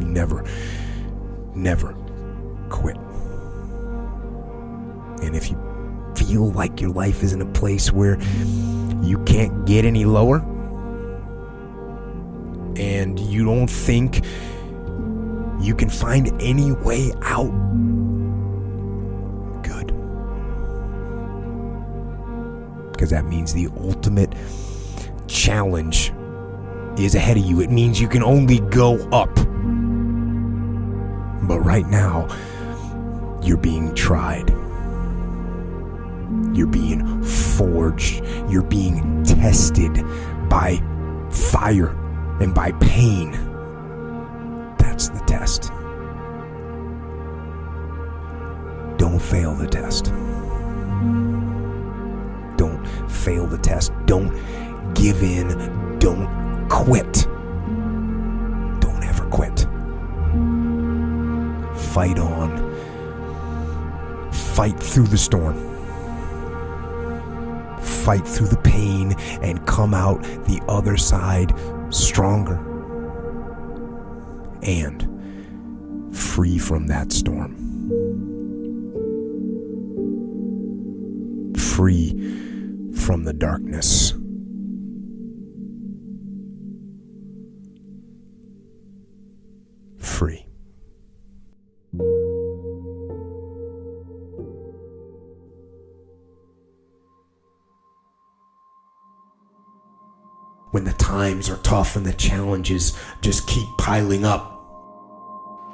You 0.00 0.06
never, 0.06 0.44
never 1.54 1.94
quit. 2.68 2.96
And 5.22 5.34
if 5.34 5.50
you 5.50 5.58
feel 6.16 6.50
like 6.52 6.80
your 6.80 6.90
life 6.90 7.22
is 7.22 7.32
in 7.32 7.40
a 7.40 7.46
place 7.52 7.92
where 7.92 8.18
you 9.02 9.22
can't 9.24 9.66
get 9.66 9.84
any 9.84 10.04
lower 10.04 10.38
and 12.76 13.18
you 13.20 13.44
don't 13.44 13.68
think 13.68 14.24
you 15.60 15.74
can 15.74 15.88
find 15.88 16.30
any 16.42 16.72
way 16.72 17.12
out 17.22 17.50
because 23.04 23.22
that 23.22 23.26
means 23.26 23.52
the 23.52 23.68
ultimate 23.80 24.32
challenge 25.26 26.10
is 26.98 27.14
ahead 27.14 27.36
of 27.36 27.44
you. 27.44 27.60
It 27.60 27.70
means 27.70 28.00
you 28.00 28.08
can 28.08 28.22
only 28.22 28.60
go 28.60 28.96
up. 29.10 29.34
But 31.46 31.60
right 31.60 31.86
now, 31.86 32.26
you're 33.42 33.58
being 33.58 33.94
tried. 33.94 34.48
You're 36.56 36.66
being 36.66 37.22
forged. 37.22 38.24
You're 38.48 38.62
being 38.62 39.22
tested 39.22 39.92
by 40.48 40.80
fire 41.30 41.90
and 42.40 42.54
by 42.54 42.72
pain. 42.80 43.32
That's 44.78 45.10
the 45.10 45.22
test. 45.26 45.64
Don't 48.96 49.20
fail 49.20 49.54
the 49.54 49.66
test 49.66 50.10
fail 53.24 53.46
the 53.46 53.58
test. 53.58 53.92
Don't 54.04 54.30
give 54.94 55.22
in. 55.22 55.98
Don't 55.98 56.68
quit. 56.68 57.26
Don't 58.80 59.02
ever 59.02 59.24
quit. 59.30 59.60
Fight 61.94 62.18
on. 62.18 62.70
Fight 64.30 64.78
through 64.78 65.06
the 65.06 65.16
storm. 65.16 65.54
Fight 67.80 68.28
through 68.28 68.48
the 68.48 68.58
pain 68.58 69.14
and 69.40 69.66
come 69.66 69.94
out 69.94 70.22
the 70.44 70.60
other 70.68 70.98
side 70.98 71.54
stronger 71.88 72.56
and 74.62 75.08
free 76.14 76.58
from 76.58 76.86
that 76.88 77.10
storm. 77.12 77.54
Free 81.56 82.33
from 83.04 83.24
the 83.24 83.34
darkness. 83.34 84.14
Free. 89.98 90.46
When 100.70 100.84
the 100.84 100.94
times 100.96 101.50
are 101.50 101.58
tough 101.58 101.96
and 101.96 102.06
the 102.06 102.14
challenges 102.14 102.98
just 103.20 103.46
keep 103.46 103.68
piling 103.76 104.24
up, 104.24 104.52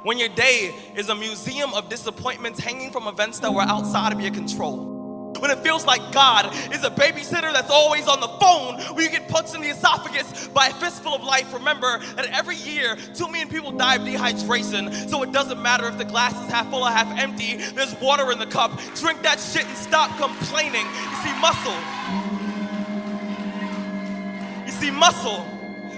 When 0.03 0.17
your 0.17 0.29
day 0.29 0.75
is 0.97 1.09
a 1.09 1.15
museum 1.15 1.73
of 1.75 1.87
disappointments 1.87 2.59
hanging 2.59 2.91
from 2.91 3.07
events 3.07 3.39
that 3.39 3.53
were 3.53 3.61
outside 3.61 4.11
of 4.11 4.19
your 4.19 4.31
control. 4.31 4.90
When 5.41 5.49
it 5.49 5.59
feels 5.59 5.85
like 5.85 6.11
God 6.11 6.53
is 6.71 6.83
a 6.83 6.91
babysitter 6.91 7.51
that's 7.51 7.71
always 7.71 8.07
on 8.07 8.19
the 8.19 8.27
phone, 8.27 8.79
when 8.95 9.03
you 9.03 9.09
get 9.09 9.27
punched 9.27 9.55
in 9.55 9.61
the 9.61 9.69
esophagus 9.69 10.47
by 10.49 10.67
a 10.67 10.73
fistful 10.73 11.15
of 11.15 11.23
life, 11.23 11.51
remember 11.51 11.97
that 12.15 12.27
every 12.27 12.57
year, 12.57 12.95
two 13.15 13.27
million 13.27 13.49
people 13.49 13.71
die 13.71 13.95
of 13.95 14.03
dehydration. 14.03 15.09
So 15.09 15.23
it 15.23 15.31
doesn't 15.31 15.59
matter 15.59 15.87
if 15.87 15.97
the 15.97 16.05
glass 16.05 16.33
is 16.45 16.51
half 16.51 16.69
full 16.69 16.83
or 16.83 16.91
half 16.91 17.17
empty, 17.17 17.55
there's 17.55 17.99
water 17.99 18.31
in 18.31 18.37
the 18.37 18.45
cup. 18.45 18.79
Drink 18.93 19.23
that 19.23 19.39
shit 19.39 19.65
and 19.65 19.77
stop 19.77 20.15
complaining. 20.19 20.85
You 20.85 21.17
see, 21.23 21.33
muscle. 21.39 21.73
You 24.67 24.71
see, 24.71 24.91
muscle. 24.91 25.47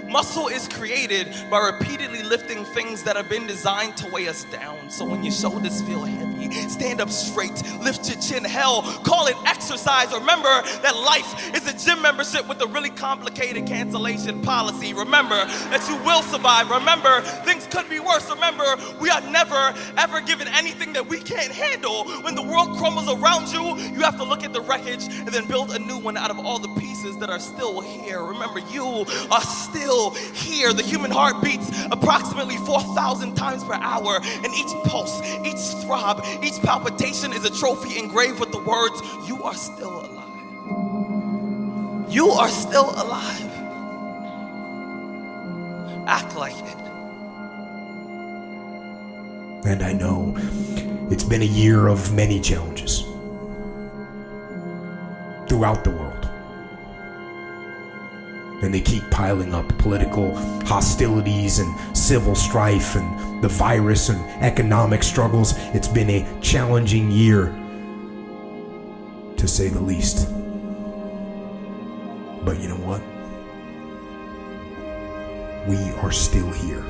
Muscle 0.08 0.48
is 0.48 0.68
created 0.68 1.34
by 1.50 1.58
repeatedly 1.58 2.22
lifting 2.22 2.64
things 2.64 3.02
that 3.02 3.16
have 3.16 3.28
been 3.28 3.46
designed 3.46 3.96
to 3.96 4.08
weigh 4.10 4.28
us 4.28 4.44
down. 4.44 4.88
So 4.88 5.04
when 5.04 5.22
your 5.22 5.32
shoulders 5.32 5.82
feel 5.82 6.04
heavy, 6.04 6.33
stand 6.68 7.00
up 7.00 7.10
straight, 7.10 7.62
lift 7.82 8.08
your 8.08 8.20
chin. 8.20 8.44
Hell, 8.44 8.82
call 9.04 9.26
it 9.26 9.36
exercise. 9.46 10.12
Remember 10.12 10.62
that 10.82 10.94
life 10.96 11.54
is 11.54 11.66
a 11.68 11.86
gym 11.86 12.02
membership 12.02 12.48
with 12.48 12.60
a 12.62 12.66
really 12.66 12.90
complicated 12.90 13.66
cancellation 13.66 14.40
policy. 14.42 14.94
Remember 14.94 15.44
that 15.70 15.84
you 15.88 15.96
will 16.04 16.22
survive. 16.22 16.70
Remember 16.70 17.20
things 17.44 17.66
could 17.66 17.88
be 17.88 18.00
worse. 18.00 18.28
Remember 18.30 18.64
we 19.00 19.10
are 19.10 19.20
never 19.22 19.74
ever 19.96 20.20
given 20.20 20.48
anything 20.48 20.92
that 20.92 21.06
we 21.06 21.20
can't 21.20 21.52
handle. 21.52 22.04
When 22.22 22.34
the 22.34 22.42
world 22.42 22.76
crumbles 22.76 23.08
around 23.08 23.48
you, 23.48 23.76
you 23.94 24.00
have 24.00 24.16
to 24.16 24.24
look 24.24 24.44
at 24.44 24.52
the 24.52 24.60
wreckage 24.60 25.06
and 25.06 25.28
then 25.28 25.46
build 25.46 25.70
a 25.74 25.78
new 25.78 25.98
one 25.98 26.16
out 26.16 26.30
of 26.30 26.38
all 26.38 26.58
the 26.58 26.68
pieces 26.80 27.16
that 27.18 27.30
are 27.30 27.38
still 27.40 27.80
here. 27.80 28.22
Remember, 28.22 28.60
you 28.70 29.04
are 29.30 29.40
still 29.40 30.10
here. 30.10 30.72
The 30.72 30.82
human 30.82 31.10
heart 31.10 31.42
beats 31.42 31.70
approximately 31.90 32.56
4,000 32.58 33.34
times 33.34 33.64
per 33.64 33.74
hour, 33.74 34.20
and 34.22 34.46
each 34.54 34.72
pulse, 34.84 35.20
each 35.44 35.60
throb, 35.84 36.24
each 36.42 36.60
palpitation 36.62 37.32
is 37.32 37.44
a 37.44 37.50
trophy 37.50 37.98
engraved 37.98 38.40
with 38.40 38.50
the 38.50 38.62
words, 38.62 39.02
You 39.28 39.42
are 39.42 39.54
still 39.54 40.00
alive. 40.00 40.22
You 42.10 42.30
are 42.30 42.48
still 42.48 42.90
alive. 42.90 43.50
Act 46.06 46.36
like 46.36 46.56
it. 46.56 46.84
and 49.64 49.82
I 49.82 49.92
know 49.92 50.34
it's 51.10 51.24
been 51.24 51.42
a 51.42 51.46
year 51.46 51.88
of 51.88 52.12
many 52.14 52.38
challenges 52.40 53.02
throughout 55.48 55.84
the 55.84 55.90
world. 55.90 56.13
And 58.64 58.72
they 58.72 58.80
keep 58.80 59.08
piling 59.10 59.54
up 59.54 59.68
political 59.76 60.34
hostilities 60.64 61.58
and 61.58 61.96
civil 61.96 62.34
strife 62.34 62.96
and 62.96 63.42
the 63.42 63.48
virus 63.48 64.08
and 64.08 64.18
economic 64.42 65.02
struggles. 65.02 65.52
It's 65.74 65.86
been 65.86 66.08
a 66.08 66.26
challenging 66.40 67.10
year, 67.10 67.54
to 69.36 69.46
say 69.46 69.68
the 69.68 69.82
least. 69.82 70.30
But 72.42 72.58
you 72.58 72.68
know 72.68 72.80
what? 72.80 73.02
We 75.68 75.76
are 76.00 76.12
still 76.12 76.50
here. 76.50 76.84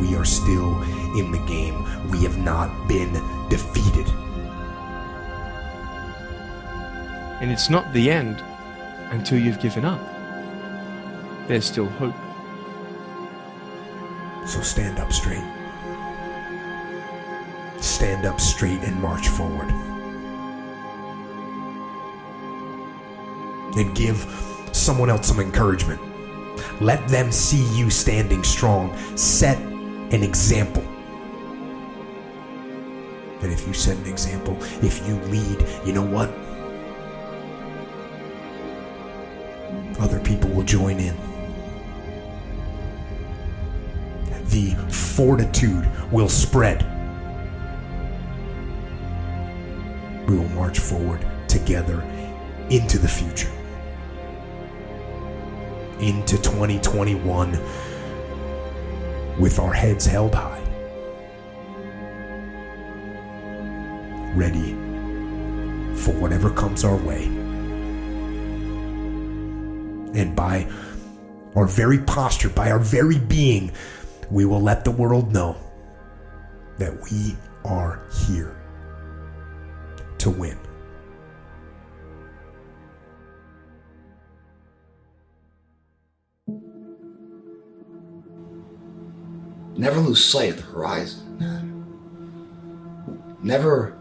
We 0.00 0.14
are 0.14 0.24
still 0.24 0.80
in 1.18 1.32
the 1.32 1.44
game. 1.48 1.84
We 2.10 2.22
have 2.22 2.38
not 2.38 2.86
been 2.86 3.12
defeated. 3.48 4.06
And 7.40 7.50
it's 7.50 7.68
not 7.68 7.92
the 7.92 8.10
end 8.10 8.42
until 9.10 9.38
you've 9.38 9.60
given 9.60 9.84
up. 9.84 10.00
There's 11.48 11.64
still 11.64 11.86
hope. 11.86 12.14
So 14.46 14.60
stand 14.62 14.98
up 14.98 15.12
straight. 15.12 15.44
Stand 17.80 18.26
up 18.26 18.40
straight 18.40 18.80
and 18.80 19.00
march 19.00 19.28
forward. 19.28 19.70
And 23.76 23.94
give 23.94 24.18
someone 24.72 25.10
else 25.10 25.28
some 25.28 25.40
encouragement. 25.40 26.00
Let 26.80 27.06
them 27.08 27.30
see 27.32 27.64
you 27.76 27.90
standing 27.90 28.44
strong. 28.44 28.96
Set 29.16 29.58
an 29.58 30.22
example. 30.22 30.82
And 33.42 33.52
if 33.52 33.66
you 33.66 33.74
set 33.74 33.96
an 33.98 34.06
example, 34.06 34.56
if 34.82 35.06
you 35.06 35.14
lead, 35.26 35.64
you 35.84 35.92
know 35.92 36.06
what? 36.06 36.30
Join 40.66 40.98
in. 40.98 41.16
The 44.46 44.72
fortitude 44.90 45.88
will 46.10 46.28
spread. 46.28 46.84
We 50.28 50.36
will 50.36 50.48
march 50.50 50.80
forward 50.80 51.24
together 51.46 52.02
into 52.68 52.98
the 52.98 53.08
future. 53.08 53.50
Into 56.00 56.36
2021 56.42 57.52
with 59.38 59.58
our 59.58 59.72
heads 59.72 60.04
held 60.04 60.34
high. 60.34 60.62
Ready 64.34 64.72
for 65.94 66.12
whatever 66.12 66.50
comes 66.50 66.84
our 66.84 66.96
way. 66.96 67.45
And 70.16 70.34
by 70.34 70.66
our 71.54 71.66
very 71.66 71.98
posture, 71.98 72.48
by 72.48 72.70
our 72.70 72.78
very 72.78 73.18
being, 73.18 73.70
we 74.30 74.46
will 74.46 74.62
let 74.62 74.82
the 74.82 74.90
world 74.90 75.30
know 75.32 75.56
that 76.78 76.98
we 77.10 77.36
are 77.66 78.02
here 78.26 78.56
to 80.18 80.30
win. 80.30 80.58
Never 89.76 90.00
lose 90.00 90.24
sight 90.24 90.50
of 90.50 90.56
the 90.56 90.62
horizon, 90.62 91.38
man. 91.38 91.84
Never. 93.42 93.98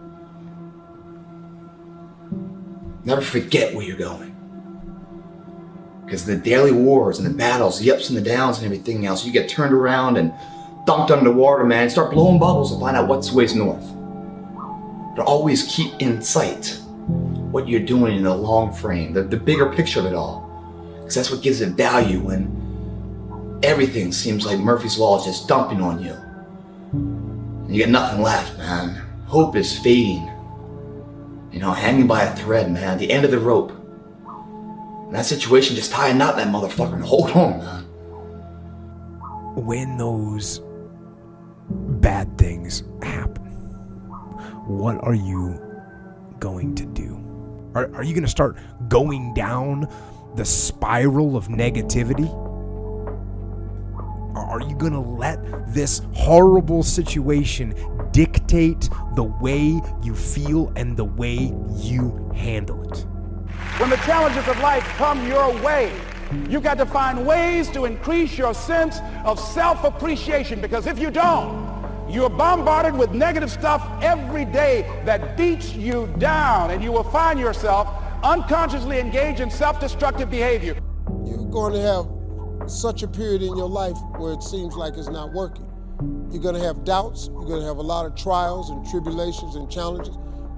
Never 3.03 3.21
forget 3.21 3.75
where 3.75 3.85
you're 3.85 3.97
going. 3.97 4.34
Because 6.05 6.25
the 6.25 6.35
daily 6.35 6.71
wars 6.71 7.17
and 7.17 7.25
the 7.27 7.33
battles, 7.33 7.79
the 7.79 7.91
ups 7.91 8.09
and 8.09 8.17
the 8.17 8.21
downs 8.21 8.57
and 8.57 8.65
everything 8.65 9.05
else, 9.05 9.25
you 9.25 9.31
get 9.31 9.49
turned 9.49 9.73
around 9.73 10.17
and 10.17 10.31
dumped 10.85 11.11
underwater, 11.11 11.63
man, 11.63 11.89
start 11.89 12.11
blowing 12.11 12.39
bubbles 12.39 12.71
and 12.71 12.79
find 12.79 12.95
out 12.95 13.07
what's 13.07 13.31
ways 13.31 13.55
north. 13.55 13.85
But 15.15 15.25
always 15.25 15.63
keep 15.63 15.93
in 15.99 16.21
sight 16.21 16.79
what 17.51 17.67
you're 17.67 17.79
doing 17.79 18.17
in 18.17 18.23
the 18.23 18.35
long 18.35 18.73
frame, 18.73 19.13
the, 19.13 19.23
the 19.23 19.37
bigger 19.37 19.71
picture 19.71 19.99
of 19.99 20.05
it 20.05 20.13
all. 20.13 20.45
Because 20.97 21.15
that's 21.15 21.31
what 21.31 21.41
gives 21.41 21.61
it 21.61 21.69
value 21.69 22.19
when 22.19 23.59
everything 23.63 24.11
seems 24.11 24.45
like 24.45 24.59
Murphy's 24.59 24.97
Law 24.97 25.19
is 25.19 25.25
just 25.25 25.47
dumping 25.47 25.81
on 25.81 26.03
you. 26.03 26.13
And 26.91 27.75
you 27.75 27.83
got 27.83 27.91
nothing 27.91 28.21
left, 28.21 28.57
man. 28.57 29.01
Hope 29.25 29.55
is 29.55 29.79
fading. 29.79 30.29
You 31.51 31.59
know, 31.59 31.71
hanging 31.71 32.07
by 32.07 32.23
a 32.23 32.35
thread, 32.35 32.71
man, 32.71 32.97
the 32.97 33.09
end 33.09 33.25
of 33.25 33.31
the 33.31 33.39
rope. 33.39 33.71
That 35.11 35.25
situation, 35.25 35.75
just 35.75 35.91
tie 35.91 36.09
a 36.09 36.13
knot 36.13 36.35
that 36.35 36.47
motherfucker 36.47 36.93
and 36.93 37.03
hold 37.03 37.31
on, 37.31 37.59
man. 37.59 37.83
When 39.55 39.97
those 39.97 40.61
bad 41.69 42.37
things 42.37 42.83
happen, 43.01 43.43
what 44.67 45.01
are 45.03 45.13
you 45.13 45.61
going 46.39 46.75
to 46.75 46.85
do? 46.85 47.21
Are, 47.75 47.93
are 47.95 48.03
you 48.03 48.13
going 48.13 48.23
to 48.23 48.29
start 48.29 48.57
going 48.87 49.33
down 49.33 49.87
the 50.35 50.45
spiral 50.45 51.37
of 51.37 51.47
negativity? 51.47 52.29
Are 54.35 54.61
you 54.61 54.75
going 54.75 54.93
to 54.93 54.99
let 54.99 55.39
this 55.73 56.01
horrible 56.13 56.83
situation 56.83 57.73
dictate 58.11 58.89
the 59.15 59.23
way 59.23 59.81
you 60.03 60.15
feel 60.15 60.73
and 60.75 60.97
the 60.97 61.05
way 61.05 61.53
you 61.75 62.31
handle 62.35 62.81
it? 62.91 63.05
When 63.77 63.89
the 63.89 63.97
challenges 63.97 64.47
of 64.47 64.57
life 64.61 64.85
come 64.95 65.27
your 65.27 65.51
way, 65.61 65.91
you 66.49 66.61
got 66.61 66.77
to 66.77 66.85
find 66.85 67.27
ways 67.27 67.69
to 67.71 67.83
increase 67.83 68.37
your 68.37 68.53
sense 68.53 68.99
of 69.25 69.37
self-appreciation 69.37 70.61
because 70.61 70.87
if 70.87 70.97
you 70.97 71.11
don't, 71.11 72.09
you're 72.09 72.29
bombarded 72.29 72.97
with 72.97 73.11
negative 73.11 73.51
stuff 73.51 73.85
every 74.01 74.45
day 74.45 74.89
that 75.03 75.35
beats 75.35 75.73
you 75.73 76.07
down 76.19 76.71
and 76.71 76.81
you 76.81 76.93
will 76.93 77.03
find 77.03 77.37
yourself 77.37 77.89
unconsciously 78.23 78.97
engaged 78.97 79.41
in 79.41 79.51
self-destructive 79.51 80.29
behavior. 80.29 80.77
You're 81.25 81.49
going 81.49 81.73
to 81.73 81.81
have 81.81 82.71
such 82.71 83.03
a 83.03 83.09
period 83.09 83.41
in 83.41 83.57
your 83.57 83.67
life 83.67 83.97
where 84.17 84.31
it 84.31 84.41
seems 84.41 84.75
like 84.75 84.95
it's 84.95 85.09
not 85.09 85.33
working. 85.33 85.69
You're 86.31 86.41
going 86.41 86.55
to 86.55 86.61
have 86.61 86.85
doubts. 86.85 87.27
You're 87.27 87.43
going 87.43 87.59
to 87.59 87.67
have 87.67 87.77
a 87.77 87.81
lot 87.83 88.05
of 88.05 88.15
trials 88.15 88.69
and 88.69 88.89
tribulations 88.89 89.55
and 89.55 89.69
challenges. 89.69 90.15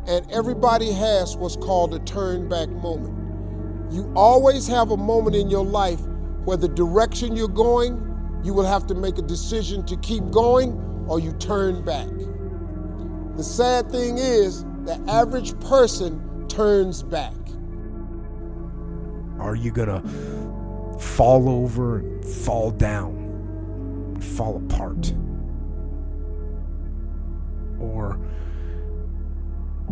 And 0.07 0.29
everybody 0.31 0.91
has 0.93 1.35
what's 1.35 1.57
called 1.57 1.93
a 1.93 1.99
turn 1.99 2.47
back 2.47 2.69
moment. 2.69 3.13
You 3.91 4.11
always 4.15 4.67
have 4.67 4.91
a 4.91 4.97
moment 4.97 5.35
in 5.35 5.49
your 5.49 5.65
life 5.65 5.99
where 6.45 6.57
the 6.57 6.69
direction 6.69 7.35
you're 7.35 7.49
going, 7.49 8.03
you 8.43 8.53
will 8.53 8.65
have 8.65 8.87
to 8.87 8.95
make 8.95 9.17
a 9.17 9.21
decision 9.21 9.85
to 9.85 9.97
keep 9.97 10.29
going 10.31 10.71
or 11.09 11.19
you 11.19 11.33
turn 11.33 11.83
back. 11.83 12.07
The 13.35 13.43
sad 13.43 13.91
thing 13.91 14.17
is, 14.17 14.63
the 14.85 15.03
average 15.09 15.59
person 15.59 16.47
turns 16.47 17.03
back. 17.03 17.33
Are 19.39 19.55
you 19.55 19.71
going 19.71 19.89
to 19.89 20.99
fall 20.99 21.49
over 21.49 21.99
and 21.99 22.25
fall 22.25 22.71
down, 22.71 24.17
fall 24.21 24.57
apart? 24.57 25.13
Or 27.79 28.19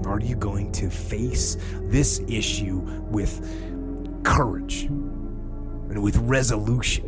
are 0.04 0.20
you 0.20 0.36
going 0.36 0.72
to 0.74 0.90
face 0.90 1.58
this 1.84 2.22
issue 2.28 2.80
with 3.10 3.42
courage 4.24 4.84
and 4.84 6.02
with 6.04 6.18
resolution? 6.18 7.06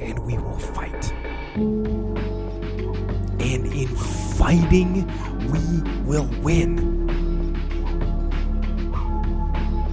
And 0.00 0.18
we 0.20 0.36
will 0.38 0.58
fight. 0.58 1.12
And 3.40 3.66
in 3.66 3.88
fighting, 4.36 5.06
we 5.50 5.60
will 6.02 6.28
win. 6.42 7.00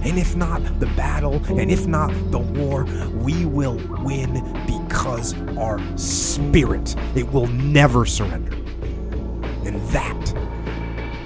And 0.04 0.18
if 0.18 0.36
not 0.36 0.62
the 0.80 0.86
battle, 0.96 1.42
and 1.48 1.70
if 1.70 1.86
not 1.86 2.10
the 2.30 2.38
war, 2.38 2.84
we 3.16 3.44
will 3.44 3.78
win 4.02 4.42
because 4.66 5.34
our 5.58 5.78
spirit, 5.98 6.96
it 7.14 7.30
will 7.30 7.48
never 7.48 8.06
surrender. 8.06 8.54
And 9.66 9.80
that, 9.90 10.34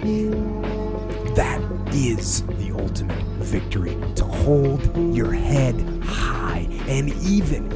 that 0.03 1.61
is 1.93 2.43
the 2.59 2.73
ultimate 2.73 3.23
victory. 3.39 3.97
To 4.17 4.25
hold 4.25 5.15
your 5.15 5.33
head 5.33 5.75
high 6.03 6.67
and 6.89 7.11
even, 7.23 7.67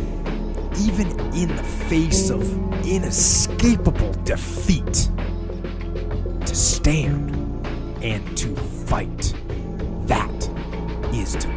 even 0.80 1.08
in 1.34 1.54
the 1.54 1.62
face 1.88 2.30
of 2.30 2.42
inescapable 2.84 4.12
defeat, 4.24 5.08
to 6.44 6.54
stand 6.54 7.30
and 8.02 8.36
to 8.38 8.56
fight. 8.56 9.32
That 10.06 10.50
is 11.14 11.36
to 11.36 11.55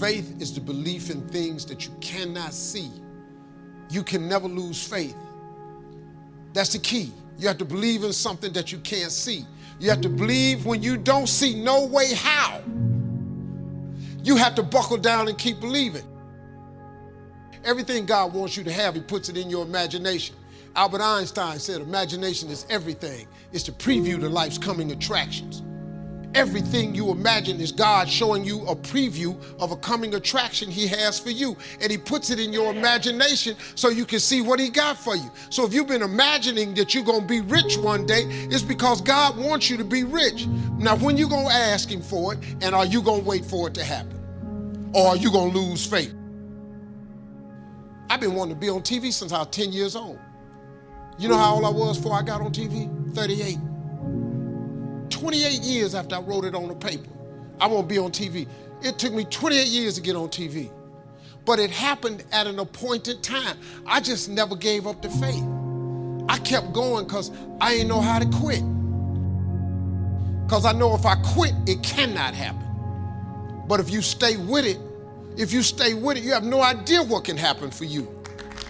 Faith 0.00 0.40
is 0.40 0.54
the 0.54 0.60
belief 0.60 1.10
in 1.10 1.26
things 1.28 1.64
that 1.66 1.86
you 1.86 1.92
cannot 2.00 2.52
see. 2.52 2.90
You 3.88 4.02
can 4.02 4.28
never 4.28 4.48
lose 4.48 4.86
faith. 4.86 5.16
That's 6.52 6.72
the 6.72 6.78
key. 6.78 7.12
You 7.38 7.48
have 7.48 7.58
to 7.58 7.64
believe 7.64 8.04
in 8.04 8.12
something 8.12 8.52
that 8.52 8.72
you 8.72 8.78
can't 8.78 9.12
see. 9.12 9.46
You 9.78 9.90
have 9.90 10.00
to 10.02 10.08
believe 10.08 10.66
when 10.66 10.82
you 10.82 10.96
don't 10.96 11.28
see 11.28 11.62
no 11.62 11.86
way 11.86 12.14
how. 12.14 12.60
You 14.22 14.36
have 14.36 14.54
to 14.56 14.62
buckle 14.62 14.96
down 14.96 15.28
and 15.28 15.38
keep 15.38 15.60
believing. 15.60 16.04
Everything 17.64 18.06
God 18.06 18.32
wants 18.32 18.56
you 18.56 18.64
to 18.64 18.72
have, 18.72 18.94
He 18.94 19.00
puts 19.00 19.28
it 19.28 19.36
in 19.36 19.50
your 19.50 19.64
imagination. 19.64 20.36
Albert 20.74 21.00
Einstein 21.00 21.58
said, 21.58 21.80
Imagination 21.80 22.48
is 22.50 22.66
everything, 22.68 23.26
it's 23.52 23.64
the 23.64 23.72
preview 23.72 24.20
to 24.20 24.28
life's 24.28 24.58
coming 24.58 24.92
attractions. 24.92 25.62
Everything 26.36 26.94
you 26.94 27.10
imagine 27.12 27.62
is 27.62 27.72
God 27.72 28.10
showing 28.10 28.44
you 28.44 28.60
a 28.66 28.76
preview 28.76 29.42
of 29.58 29.72
a 29.72 29.76
coming 29.76 30.16
attraction 30.16 30.70
He 30.70 30.86
has 30.86 31.18
for 31.18 31.30
you. 31.30 31.56
And 31.80 31.90
He 31.90 31.96
puts 31.96 32.28
it 32.28 32.38
in 32.38 32.52
your 32.52 32.74
imagination 32.74 33.56
so 33.74 33.88
you 33.88 34.04
can 34.04 34.20
see 34.20 34.42
what 34.42 34.60
He 34.60 34.68
got 34.68 34.98
for 34.98 35.16
you. 35.16 35.30
So 35.48 35.64
if 35.64 35.72
you've 35.72 35.86
been 35.86 36.02
imagining 36.02 36.74
that 36.74 36.94
you're 36.94 37.04
going 37.04 37.22
to 37.22 37.26
be 37.26 37.40
rich 37.40 37.78
one 37.78 38.04
day, 38.04 38.24
it's 38.50 38.60
because 38.60 39.00
God 39.00 39.38
wants 39.38 39.70
you 39.70 39.78
to 39.78 39.84
be 39.84 40.04
rich. 40.04 40.46
Now, 40.76 40.96
when 40.96 41.16
you 41.16 41.26
going 41.26 41.46
to 41.46 41.54
ask 41.54 41.90
Him 41.90 42.02
for 42.02 42.34
it, 42.34 42.40
and 42.60 42.74
are 42.74 42.84
you 42.84 43.00
going 43.00 43.22
to 43.22 43.26
wait 43.26 43.46
for 43.46 43.68
it 43.68 43.74
to 43.74 43.82
happen? 43.82 44.90
Or 44.94 45.08
are 45.08 45.16
you 45.16 45.32
going 45.32 45.52
to 45.52 45.58
lose 45.58 45.86
faith? 45.86 46.14
I've 48.10 48.20
been 48.20 48.34
wanting 48.34 48.56
to 48.56 48.60
be 48.60 48.68
on 48.68 48.82
TV 48.82 49.10
since 49.10 49.32
I 49.32 49.38
was 49.38 49.48
10 49.52 49.72
years 49.72 49.96
old. 49.96 50.18
You 51.18 51.30
know 51.30 51.38
how 51.38 51.54
old 51.54 51.64
I 51.64 51.70
was 51.70 51.96
before 51.96 52.12
I 52.12 52.20
got 52.20 52.42
on 52.42 52.52
TV? 52.52 53.14
38. 53.14 53.56
28 55.16 55.62
years 55.62 55.94
after 55.94 56.14
I 56.14 56.20
wrote 56.20 56.44
it 56.44 56.54
on 56.54 56.68
the 56.68 56.74
paper, 56.74 57.08
I 57.58 57.66
won't 57.66 57.88
be 57.88 57.96
on 57.96 58.10
TV. 58.10 58.46
It 58.82 58.98
took 58.98 59.14
me 59.14 59.24
28 59.24 59.66
years 59.66 59.94
to 59.94 60.02
get 60.02 60.14
on 60.14 60.28
TV. 60.28 60.70
But 61.46 61.58
it 61.58 61.70
happened 61.70 62.22
at 62.32 62.46
an 62.46 62.58
appointed 62.58 63.22
time. 63.22 63.56
I 63.86 64.00
just 64.00 64.28
never 64.28 64.54
gave 64.54 64.86
up 64.86 65.00
the 65.00 65.08
faith. 65.08 65.42
I 66.28 66.38
kept 66.44 66.74
going 66.74 67.06
because 67.06 67.30
I 67.62 67.72
didn't 67.72 67.88
know 67.88 68.02
how 68.02 68.18
to 68.18 68.26
quit. 68.26 68.62
Because 70.44 70.66
I 70.66 70.72
know 70.72 70.94
if 70.94 71.06
I 71.06 71.14
quit, 71.34 71.54
it 71.66 71.82
cannot 71.82 72.34
happen. 72.34 73.64
But 73.66 73.80
if 73.80 73.90
you 73.90 74.02
stay 74.02 74.36
with 74.36 74.66
it, 74.66 74.78
if 75.38 75.50
you 75.50 75.62
stay 75.62 75.94
with 75.94 76.18
it, 76.18 76.24
you 76.24 76.32
have 76.32 76.44
no 76.44 76.60
idea 76.60 77.02
what 77.02 77.24
can 77.24 77.38
happen 77.38 77.70
for 77.70 77.84
you. 77.84 78.06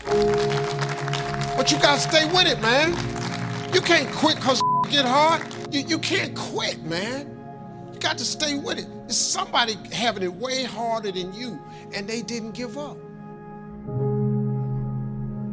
But 0.04 1.72
you 1.72 1.78
gotta 1.80 2.00
stay 2.00 2.24
with 2.26 2.46
it, 2.46 2.60
man. 2.60 2.92
You 3.74 3.80
can't 3.80 4.08
quit 4.14 4.36
because 4.36 4.62
get 4.90 5.04
hard. 5.04 5.55
You, 5.76 5.82
you 5.82 5.98
can't 5.98 6.34
quit, 6.34 6.82
man. 6.84 7.38
You 7.92 7.98
got 7.98 8.16
to 8.16 8.24
stay 8.24 8.56
with 8.56 8.78
it. 8.78 8.86
It's 9.04 9.16
somebody 9.16 9.76
having 9.92 10.22
it 10.22 10.32
way 10.32 10.64
harder 10.64 11.12
than 11.12 11.34
you, 11.34 11.62
and 11.92 12.08
they 12.08 12.22
didn't 12.22 12.52
give 12.52 12.78
up. 12.78 12.96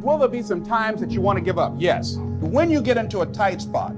Will 0.02 0.16
there 0.16 0.28
be 0.28 0.40
some 0.40 0.64
times 0.64 1.02
that 1.02 1.10
you 1.10 1.20
want 1.20 1.36
to 1.36 1.44
give 1.44 1.58
up? 1.58 1.74
Yes. 1.76 2.16
When 2.40 2.70
you 2.70 2.80
get 2.80 2.96
into 2.96 3.20
a 3.20 3.26
tight 3.26 3.60
spot 3.60 3.92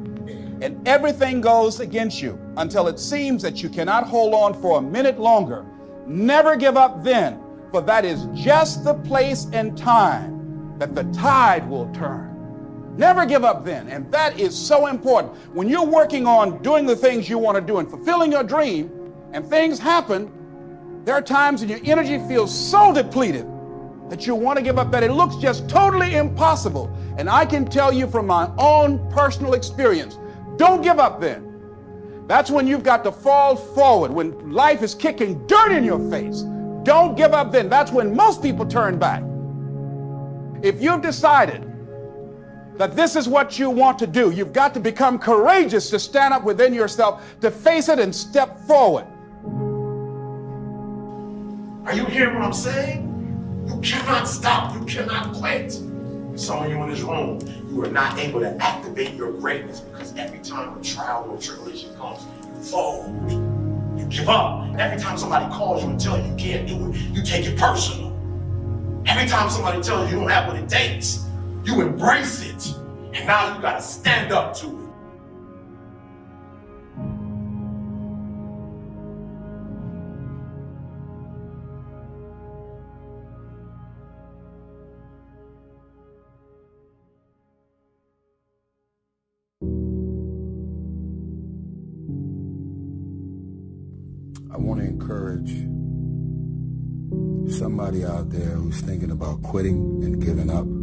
and 0.62 0.76
everything 0.88 1.40
goes 1.40 1.78
against 1.78 2.20
you 2.20 2.40
until 2.56 2.88
it 2.88 2.98
seems 2.98 3.40
that 3.42 3.62
you 3.62 3.68
cannot 3.68 4.04
hold 4.04 4.34
on 4.34 4.60
for 4.60 4.80
a 4.80 4.82
minute 4.82 5.20
longer, 5.20 5.64
never 6.08 6.56
give 6.56 6.76
up 6.76 7.04
then, 7.04 7.40
for 7.70 7.80
that 7.82 8.04
is 8.04 8.26
just 8.34 8.82
the 8.82 8.94
place 8.94 9.46
and 9.52 9.78
time 9.78 10.76
that 10.80 10.96
the 10.96 11.04
tide 11.12 11.68
will 11.68 11.88
turn. 11.94 12.25
Never 12.96 13.26
give 13.26 13.44
up 13.44 13.64
then. 13.64 13.88
And 13.88 14.10
that 14.12 14.38
is 14.40 14.56
so 14.56 14.86
important. 14.86 15.34
When 15.54 15.68
you're 15.68 15.84
working 15.84 16.26
on 16.26 16.62
doing 16.62 16.86
the 16.86 16.96
things 16.96 17.28
you 17.28 17.38
want 17.38 17.56
to 17.56 17.60
do 17.60 17.78
and 17.78 17.88
fulfilling 17.88 18.32
your 18.32 18.42
dream, 18.42 18.90
and 19.32 19.46
things 19.46 19.78
happen, 19.78 20.32
there 21.04 21.14
are 21.14 21.22
times 21.22 21.60
when 21.60 21.68
your 21.68 21.80
energy 21.84 22.18
feels 22.26 22.52
so 22.52 22.92
depleted 22.92 23.46
that 24.08 24.26
you 24.26 24.34
want 24.34 24.56
to 24.56 24.62
give 24.62 24.78
up 24.78 24.90
that 24.92 25.02
it 25.02 25.12
looks 25.12 25.36
just 25.36 25.68
totally 25.68 26.14
impossible. 26.14 26.90
And 27.18 27.28
I 27.28 27.44
can 27.44 27.66
tell 27.66 27.92
you 27.92 28.06
from 28.06 28.26
my 28.26 28.50
own 28.56 29.10
personal 29.10 29.54
experience, 29.54 30.18
don't 30.56 30.80
give 30.80 30.98
up 30.98 31.20
then. 31.20 31.42
That's 32.26 32.50
when 32.50 32.66
you've 32.66 32.82
got 32.82 33.04
to 33.04 33.12
fall 33.12 33.56
forward, 33.56 34.10
when 34.10 34.50
life 34.50 34.82
is 34.82 34.94
kicking 34.94 35.46
dirt 35.46 35.70
in 35.70 35.84
your 35.84 35.98
face. 36.10 36.42
Don't 36.82 37.16
give 37.16 37.34
up 37.34 37.52
then. 37.52 37.68
That's 37.68 37.92
when 37.92 38.14
most 38.14 38.42
people 38.42 38.64
turn 38.64 38.98
back. 38.98 39.22
If 40.62 40.80
you've 40.80 41.02
decided 41.02 41.65
that 42.78 42.94
this 42.94 43.16
is 43.16 43.28
what 43.28 43.58
you 43.58 43.70
want 43.70 43.98
to 43.98 44.06
do, 44.06 44.30
you've 44.30 44.52
got 44.52 44.74
to 44.74 44.80
become 44.80 45.18
courageous 45.18 45.90
to 45.90 45.98
stand 45.98 46.34
up 46.34 46.44
within 46.44 46.74
yourself, 46.74 47.22
to 47.40 47.50
face 47.50 47.88
it 47.88 47.98
and 47.98 48.14
step 48.14 48.60
forward. 48.66 49.06
Are 51.86 51.94
you 51.94 52.04
hearing 52.06 52.34
what 52.34 52.44
I'm 52.44 52.52
saying? 52.52 53.64
You 53.66 53.80
cannot 53.80 54.28
stop. 54.28 54.74
You 54.74 54.84
cannot 54.86 55.34
quit. 55.34 55.72
Some 56.34 56.64
of 56.64 56.70
you 56.70 56.82
in 56.82 56.90
this 56.90 57.00
room, 57.00 57.40
you 57.70 57.82
are 57.84 57.90
not 57.90 58.18
able 58.18 58.40
to 58.40 58.56
activate 58.62 59.14
your 59.14 59.32
greatness 59.32 59.80
because 59.80 60.14
every 60.16 60.40
time 60.40 60.78
a 60.78 60.82
trial 60.82 61.26
or 61.30 61.38
tribulation 61.38 61.96
comes, 61.96 62.24
you 62.44 62.62
fold. 62.62 63.30
You 63.98 64.06
give 64.06 64.28
up. 64.28 64.78
Every 64.78 65.00
time 65.00 65.16
somebody 65.16 65.46
calls 65.54 65.82
you 65.82 65.90
and 65.90 66.00
tells 66.00 66.24
you 66.24 66.32
you 66.32 66.36
can't 66.36 66.68
do 66.68 66.90
it, 66.90 66.96
you 67.14 67.22
take 67.22 67.46
it 67.46 67.58
personal. 67.58 68.12
Every 69.06 69.28
time 69.28 69.48
somebody 69.48 69.80
tells 69.82 70.10
you 70.10 70.16
you 70.16 70.20
don't 70.22 70.30
have 70.30 70.48
what 70.48 70.56
it 70.56 70.68
takes, 70.68 71.25
you 71.66 71.80
embrace 71.80 72.42
it. 72.42 72.76
And 73.12 73.26
now 73.26 73.56
you 73.56 73.62
gotta 73.62 73.82
stand 73.82 74.32
up 74.32 74.54
to 74.58 74.66
it. 74.66 74.86
I 94.52 94.58
want 94.58 94.80
to 94.80 94.86
encourage 94.86 95.50
somebody 97.58 98.04
out 98.04 98.30
there 98.30 98.50
who's 98.50 98.80
thinking 98.80 99.10
about 99.10 99.42
quitting 99.42 100.02
and 100.04 100.24
giving 100.24 100.48
up. 100.48 100.75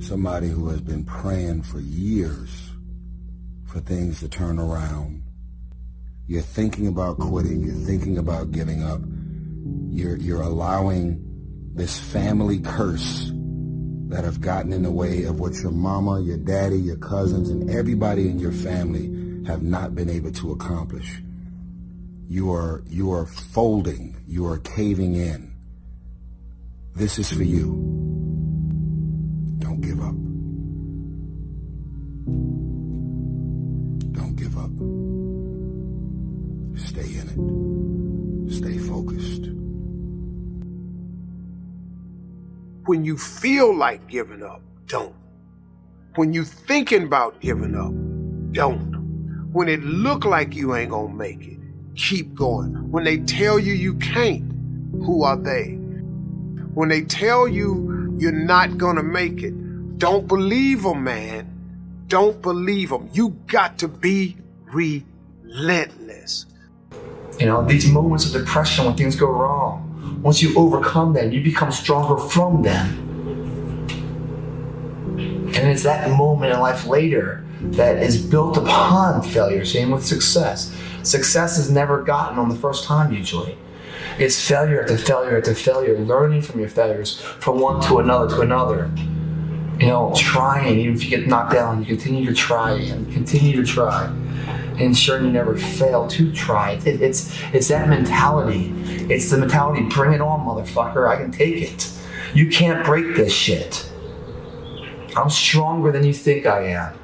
Somebody 0.00 0.48
who 0.48 0.68
has 0.68 0.80
been 0.80 1.04
praying 1.04 1.62
for 1.62 1.80
years 1.80 2.70
for 3.66 3.80
things 3.80 4.20
to 4.20 4.28
turn 4.28 4.58
around. 4.58 5.22
You're 6.26 6.42
thinking 6.42 6.86
about 6.86 7.18
quitting. 7.18 7.62
You're 7.62 7.86
thinking 7.86 8.18
about 8.18 8.50
giving 8.50 8.82
up. 8.82 9.00
You're, 9.90 10.16
you're 10.16 10.42
allowing 10.42 11.22
this 11.74 11.98
family 11.98 12.60
curse 12.60 13.30
that 14.08 14.24
have 14.24 14.40
gotten 14.40 14.72
in 14.72 14.82
the 14.82 14.90
way 14.90 15.24
of 15.24 15.38
what 15.38 15.54
your 15.54 15.70
mama, 15.70 16.20
your 16.20 16.38
daddy, 16.38 16.78
your 16.78 16.96
cousins, 16.96 17.48
and 17.48 17.70
everybody 17.70 18.28
in 18.28 18.38
your 18.38 18.52
family 18.52 19.44
have 19.46 19.62
not 19.62 19.94
been 19.94 20.10
able 20.10 20.32
to 20.32 20.52
accomplish 20.52 21.20
you 22.30 22.52
are 22.52 22.84
you 22.86 23.12
are 23.12 23.26
folding 23.26 24.16
you 24.24 24.46
are 24.46 24.58
caving 24.58 25.16
in 25.16 25.52
this 26.94 27.18
is 27.18 27.32
for 27.32 27.42
you 27.42 28.09
give 29.90 30.00
up 30.00 30.14
don't 34.18 34.36
give 34.36 34.56
up 34.56 34.70
stay 36.78 37.10
in 37.20 37.26
it 37.34 38.52
stay 38.52 38.78
focused 38.78 39.50
When 42.90 43.04
you 43.04 43.16
feel 43.18 43.76
like 43.76 44.08
giving 44.08 44.42
up, 44.42 44.62
don't. 44.86 45.14
When 46.16 46.32
you 46.32 46.42
thinking 46.42 47.04
about 47.04 47.40
giving 47.40 47.76
up, 47.76 47.92
don't. 48.52 49.52
When 49.52 49.68
it 49.68 49.80
look 49.84 50.24
like 50.24 50.56
you 50.56 50.74
ain't 50.74 50.90
gonna 50.90 51.14
make 51.14 51.46
it, 51.46 51.58
keep 51.94 52.34
going. 52.34 52.90
When 52.90 53.04
they 53.04 53.18
tell 53.18 53.60
you 53.60 53.74
you 53.74 53.94
can't, 53.94 54.42
who 55.04 55.22
are 55.22 55.36
they? 55.36 55.74
When 56.74 56.88
they 56.88 57.02
tell 57.02 57.46
you 57.46 58.16
you're 58.18 58.32
not 58.32 58.76
gonna 58.76 59.04
make 59.04 59.40
it, 59.44 59.54
don't 60.00 60.26
believe 60.26 60.82
them, 60.82 61.04
man. 61.04 61.46
Don't 62.08 62.40
believe 62.40 62.88
them. 62.88 63.10
You 63.12 63.36
got 63.46 63.78
to 63.80 63.88
be 63.88 64.38
relentless. 64.64 66.46
You 67.38 67.46
know, 67.46 67.64
these 67.64 67.86
moments 67.86 68.24
of 68.26 68.32
depression 68.32 68.86
when 68.86 68.96
things 68.96 69.14
go 69.14 69.30
wrong, 69.30 70.20
once 70.22 70.40
you 70.40 70.56
overcome 70.56 71.12
them, 71.12 71.32
you 71.32 71.42
become 71.42 71.70
stronger 71.70 72.16
from 72.16 72.62
them. 72.62 73.06
And 75.54 75.68
it's 75.68 75.82
that 75.82 76.10
moment 76.16 76.54
in 76.54 76.60
life 76.60 76.86
later 76.86 77.44
that 77.60 78.02
is 78.02 78.24
built 78.24 78.56
upon 78.56 79.20
failure. 79.22 79.66
Same 79.66 79.90
with 79.90 80.04
success. 80.04 80.74
Success 81.02 81.58
is 81.58 81.70
never 81.70 82.02
gotten 82.02 82.38
on 82.38 82.48
the 82.48 82.54
first 82.54 82.84
time, 82.84 83.12
usually. 83.12 83.58
It's 84.18 84.40
failure 84.48 84.80
after 84.80 84.96
failure 84.96 85.36
after 85.36 85.54
failure, 85.54 85.98
learning 85.98 86.40
from 86.40 86.58
your 86.58 86.70
failures 86.70 87.20
from 87.20 87.60
one 87.60 87.82
to 87.82 87.98
another 87.98 88.34
to 88.34 88.40
another. 88.40 88.90
You 89.80 89.86
know, 89.86 90.12
trying, 90.14 90.78
even 90.78 90.94
if 90.94 91.02
you 91.02 91.08
get 91.08 91.26
knocked 91.26 91.54
down, 91.54 91.80
you 91.80 91.86
continue 91.86 92.26
to 92.26 92.34
try 92.34 92.72
and 92.72 93.10
continue 93.14 93.56
to 93.56 93.64
try. 93.64 94.04
And 94.72 94.82
ensuring 94.82 95.24
you 95.24 95.32
never 95.32 95.56
fail 95.56 96.06
to 96.08 96.32
try. 96.32 96.72
It, 96.72 97.00
it's 97.00 97.34
it's 97.54 97.68
that 97.68 97.88
mentality. 97.88 98.74
It's 99.12 99.30
the 99.30 99.38
mentality, 99.38 99.82
bring 99.88 100.12
it 100.12 100.20
on, 100.20 100.46
motherfucker. 100.46 101.08
I 101.08 101.16
can 101.16 101.32
take 101.32 101.62
it. 101.62 101.90
You 102.34 102.50
can't 102.50 102.84
break 102.84 103.16
this 103.16 103.32
shit. 103.32 103.90
I'm 105.16 105.30
stronger 105.30 105.90
than 105.90 106.04
you 106.04 106.12
think 106.12 106.44
I 106.44 106.66
am. 106.68 106.98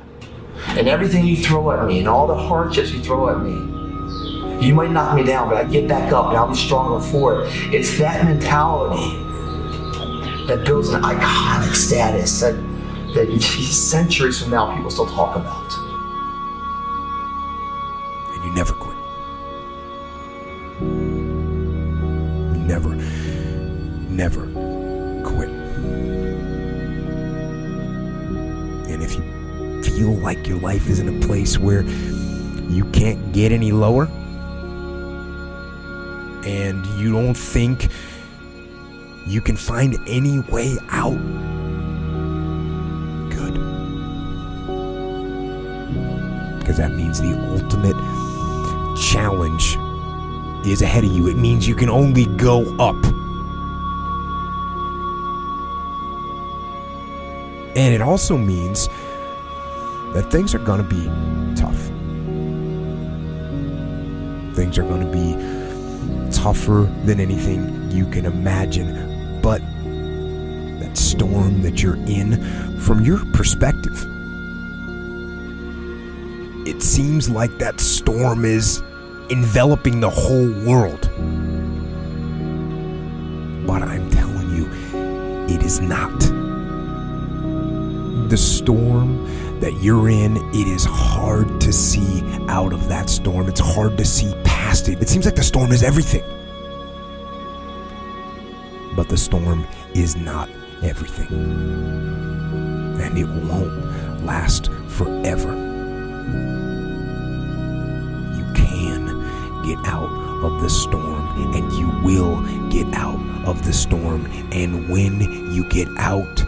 And 0.68 0.86
everything 0.86 1.26
you 1.26 1.36
throw 1.36 1.70
at 1.72 1.86
me 1.86 1.98
and 1.98 2.08
all 2.08 2.26
the 2.26 2.36
hardships 2.36 2.92
you 2.92 3.02
throw 3.02 3.30
at 3.30 3.42
me, 3.42 4.66
you 4.66 4.74
might 4.74 4.90
knock 4.90 5.14
me 5.16 5.22
down, 5.22 5.48
but 5.48 5.56
I 5.56 5.64
get 5.64 5.88
back 5.88 6.12
up 6.12 6.28
and 6.28 6.36
I'll 6.36 6.48
be 6.48 6.54
stronger 6.54 7.04
for 7.04 7.42
it. 7.42 7.74
It's 7.74 7.98
that 7.98 8.24
mentality 8.24 9.25
that 10.46 10.64
builds 10.64 10.90
an 10.90 11.02
iconic 11.02 11.74
status 11.74 12.40
that, 12.40 12.54
that 13.14 13.42
centuries 13.42 14.40
from 14.40 14.50
now 14.50 14.74
people 14.74 14.90
still 14.90 15.06
talk 15.06 15.36
about. 15.36 15.72
and 18.34 18.44
you 18.44 18.52
never 18.52 18.72
quit. 18.74 18.96
Never, 22.66 22.94
never 24.08 24.46
quit. 25.24 25.48
And 28.88 29.02
if 29.02 29.14
you 29.14 29.82
feel 29.82 30.12
like 30.12 30.46
your 30.46 30.58
life 30.58 30.88
is 30.88 31.00
in 31.00 31.22
a 31.22 31.26
place 31.26 31.58
where 31.58 31.82
you 31.82 32.84
can't 32.92 33.32
get 33.32 33.52
any 33.52 33.72
lower, 33.72 34.08
and 36.46 36.86
you 36.98 37.12
don't 37.12 37.34
think 37.34 37.88
you 39.26 39.40
can 39.40 39.56
find 39.56 39.98
any 40.06 40.38
way 40.38 40.78
out, 40.88 41.18
good. 43.28 43.54
Because 46.60 46.76
that 46.76 46.92
means 46.92 47.20
the 47.20 47.34
ultimate 47.50 47.96
challenge 48.96 49.76
is 50.66 50.80
ahead 50.80 51.04
of 51.04 51.10
you. 51.10 51.28
It 51.28 51.36
means 51.36 51.66
you 51.66 51.74
can 51.74 51.88
only 51.88 52.26
go 52.36 52.62
up. 52.78 52.96
And 57.76 57.94
it 57.94 58.00
also 58.00 58.38
means 58.38 58.88
that 60.14 60.28
things 60.30 60.54
are 60.54 60.58
going 60.58 60.82
to 60.82 60.88
be 60.88 61.04
tough. 61.60 61.76
Things 64.56 64.78
are 64.78 64.84
going 64.84 65.00
to 65.00 65.12
be 65.12 65.34
tougher 66.32 66.90
than 67.04 67.20
anything 67.20 67.90
you 67.90 68.06
can 68.06 68.24
imagine. 68.24 69.05
Storm 71.16 71.62
that 71.62 71.82
you're 71.82 71.96
in, 71.96 72.78
from 72.80 73.02
your 73.02 73.24
perspective, 73.32 74.06
it 76.66 76.82
seems 76.82 77.30
like 77.30 77.56
that 77.56 77.80
storm 77.80 78.44
is 78.44 78.82
enveloping 79.30 80.00
the 80.00 80.10
whole 80.10 80.50
world. 80.66 81.08
But 83.66 83.82
I'm 83.82 84.10
telling 84.10 84.54
you, 84.54 84.68
it 85.48 85.62
is 85.62 85.80
not. 85.80 86.18
The 88.28 88.36
storm 88.36 89.24
that 89.60 89.72
you're 89.80 90.10
in, 90.10 90.36
it 90.54 90.68
is 90.68 90.84
hard 90.84 91.62
to 91.62 91.72
see 91.72 92.22
out 92.48 92.74
of 92.74 92.88
that 92.88 93.08
storm. 93.08 93.48
It's 93.48 93.60
hard 93.60 93.96
to 93.96 94.04
see 94.04 94.34
past 94.44 94.90
it. 94.90 95.00
It 95.00 95.08
seems 95.08 95.24
like 95.24 95.36
the 95.36 95.42
storm 95.42 95.72
is 95.72 95.82
everything. 95.82 96.24
But 98.94 99.08
the 99.08 99.16
storm 99.16 99.66
is 99.94 100.14
not 100.14 100.50
everything. 100.82 101.28
And 103.00 103.18
it 103.18 103.28
won't 103.28 104.24
last 104.24 104.70
forever. 104.88 105.54
You 108.36 108.44
can 108.54 109.06
get 109.64 109.78
out 109.86 110.10
of 110.44 110.60
the 110.62 110.70
storm, 110.70 111.54
and 111.54 111.72
you 111.72 111.88
will 112.02 112.40
get 112.70 112.86
out 112.94 113.20
of 113.46 113.64
the 113.64 113.72
storm. 113.72 114.26
And 114.52 114.88
when 114.88 115.20
you 115.52 115.64
get 115.68 115.88
out, 115.96 116.44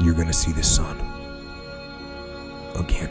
you're 0.00 0.14
going 0.14 0.26
to 0.26 0.32
see 0.32 0.52
the 0.52 0.62
sun 0.62 0.98
again. 2.76 3.10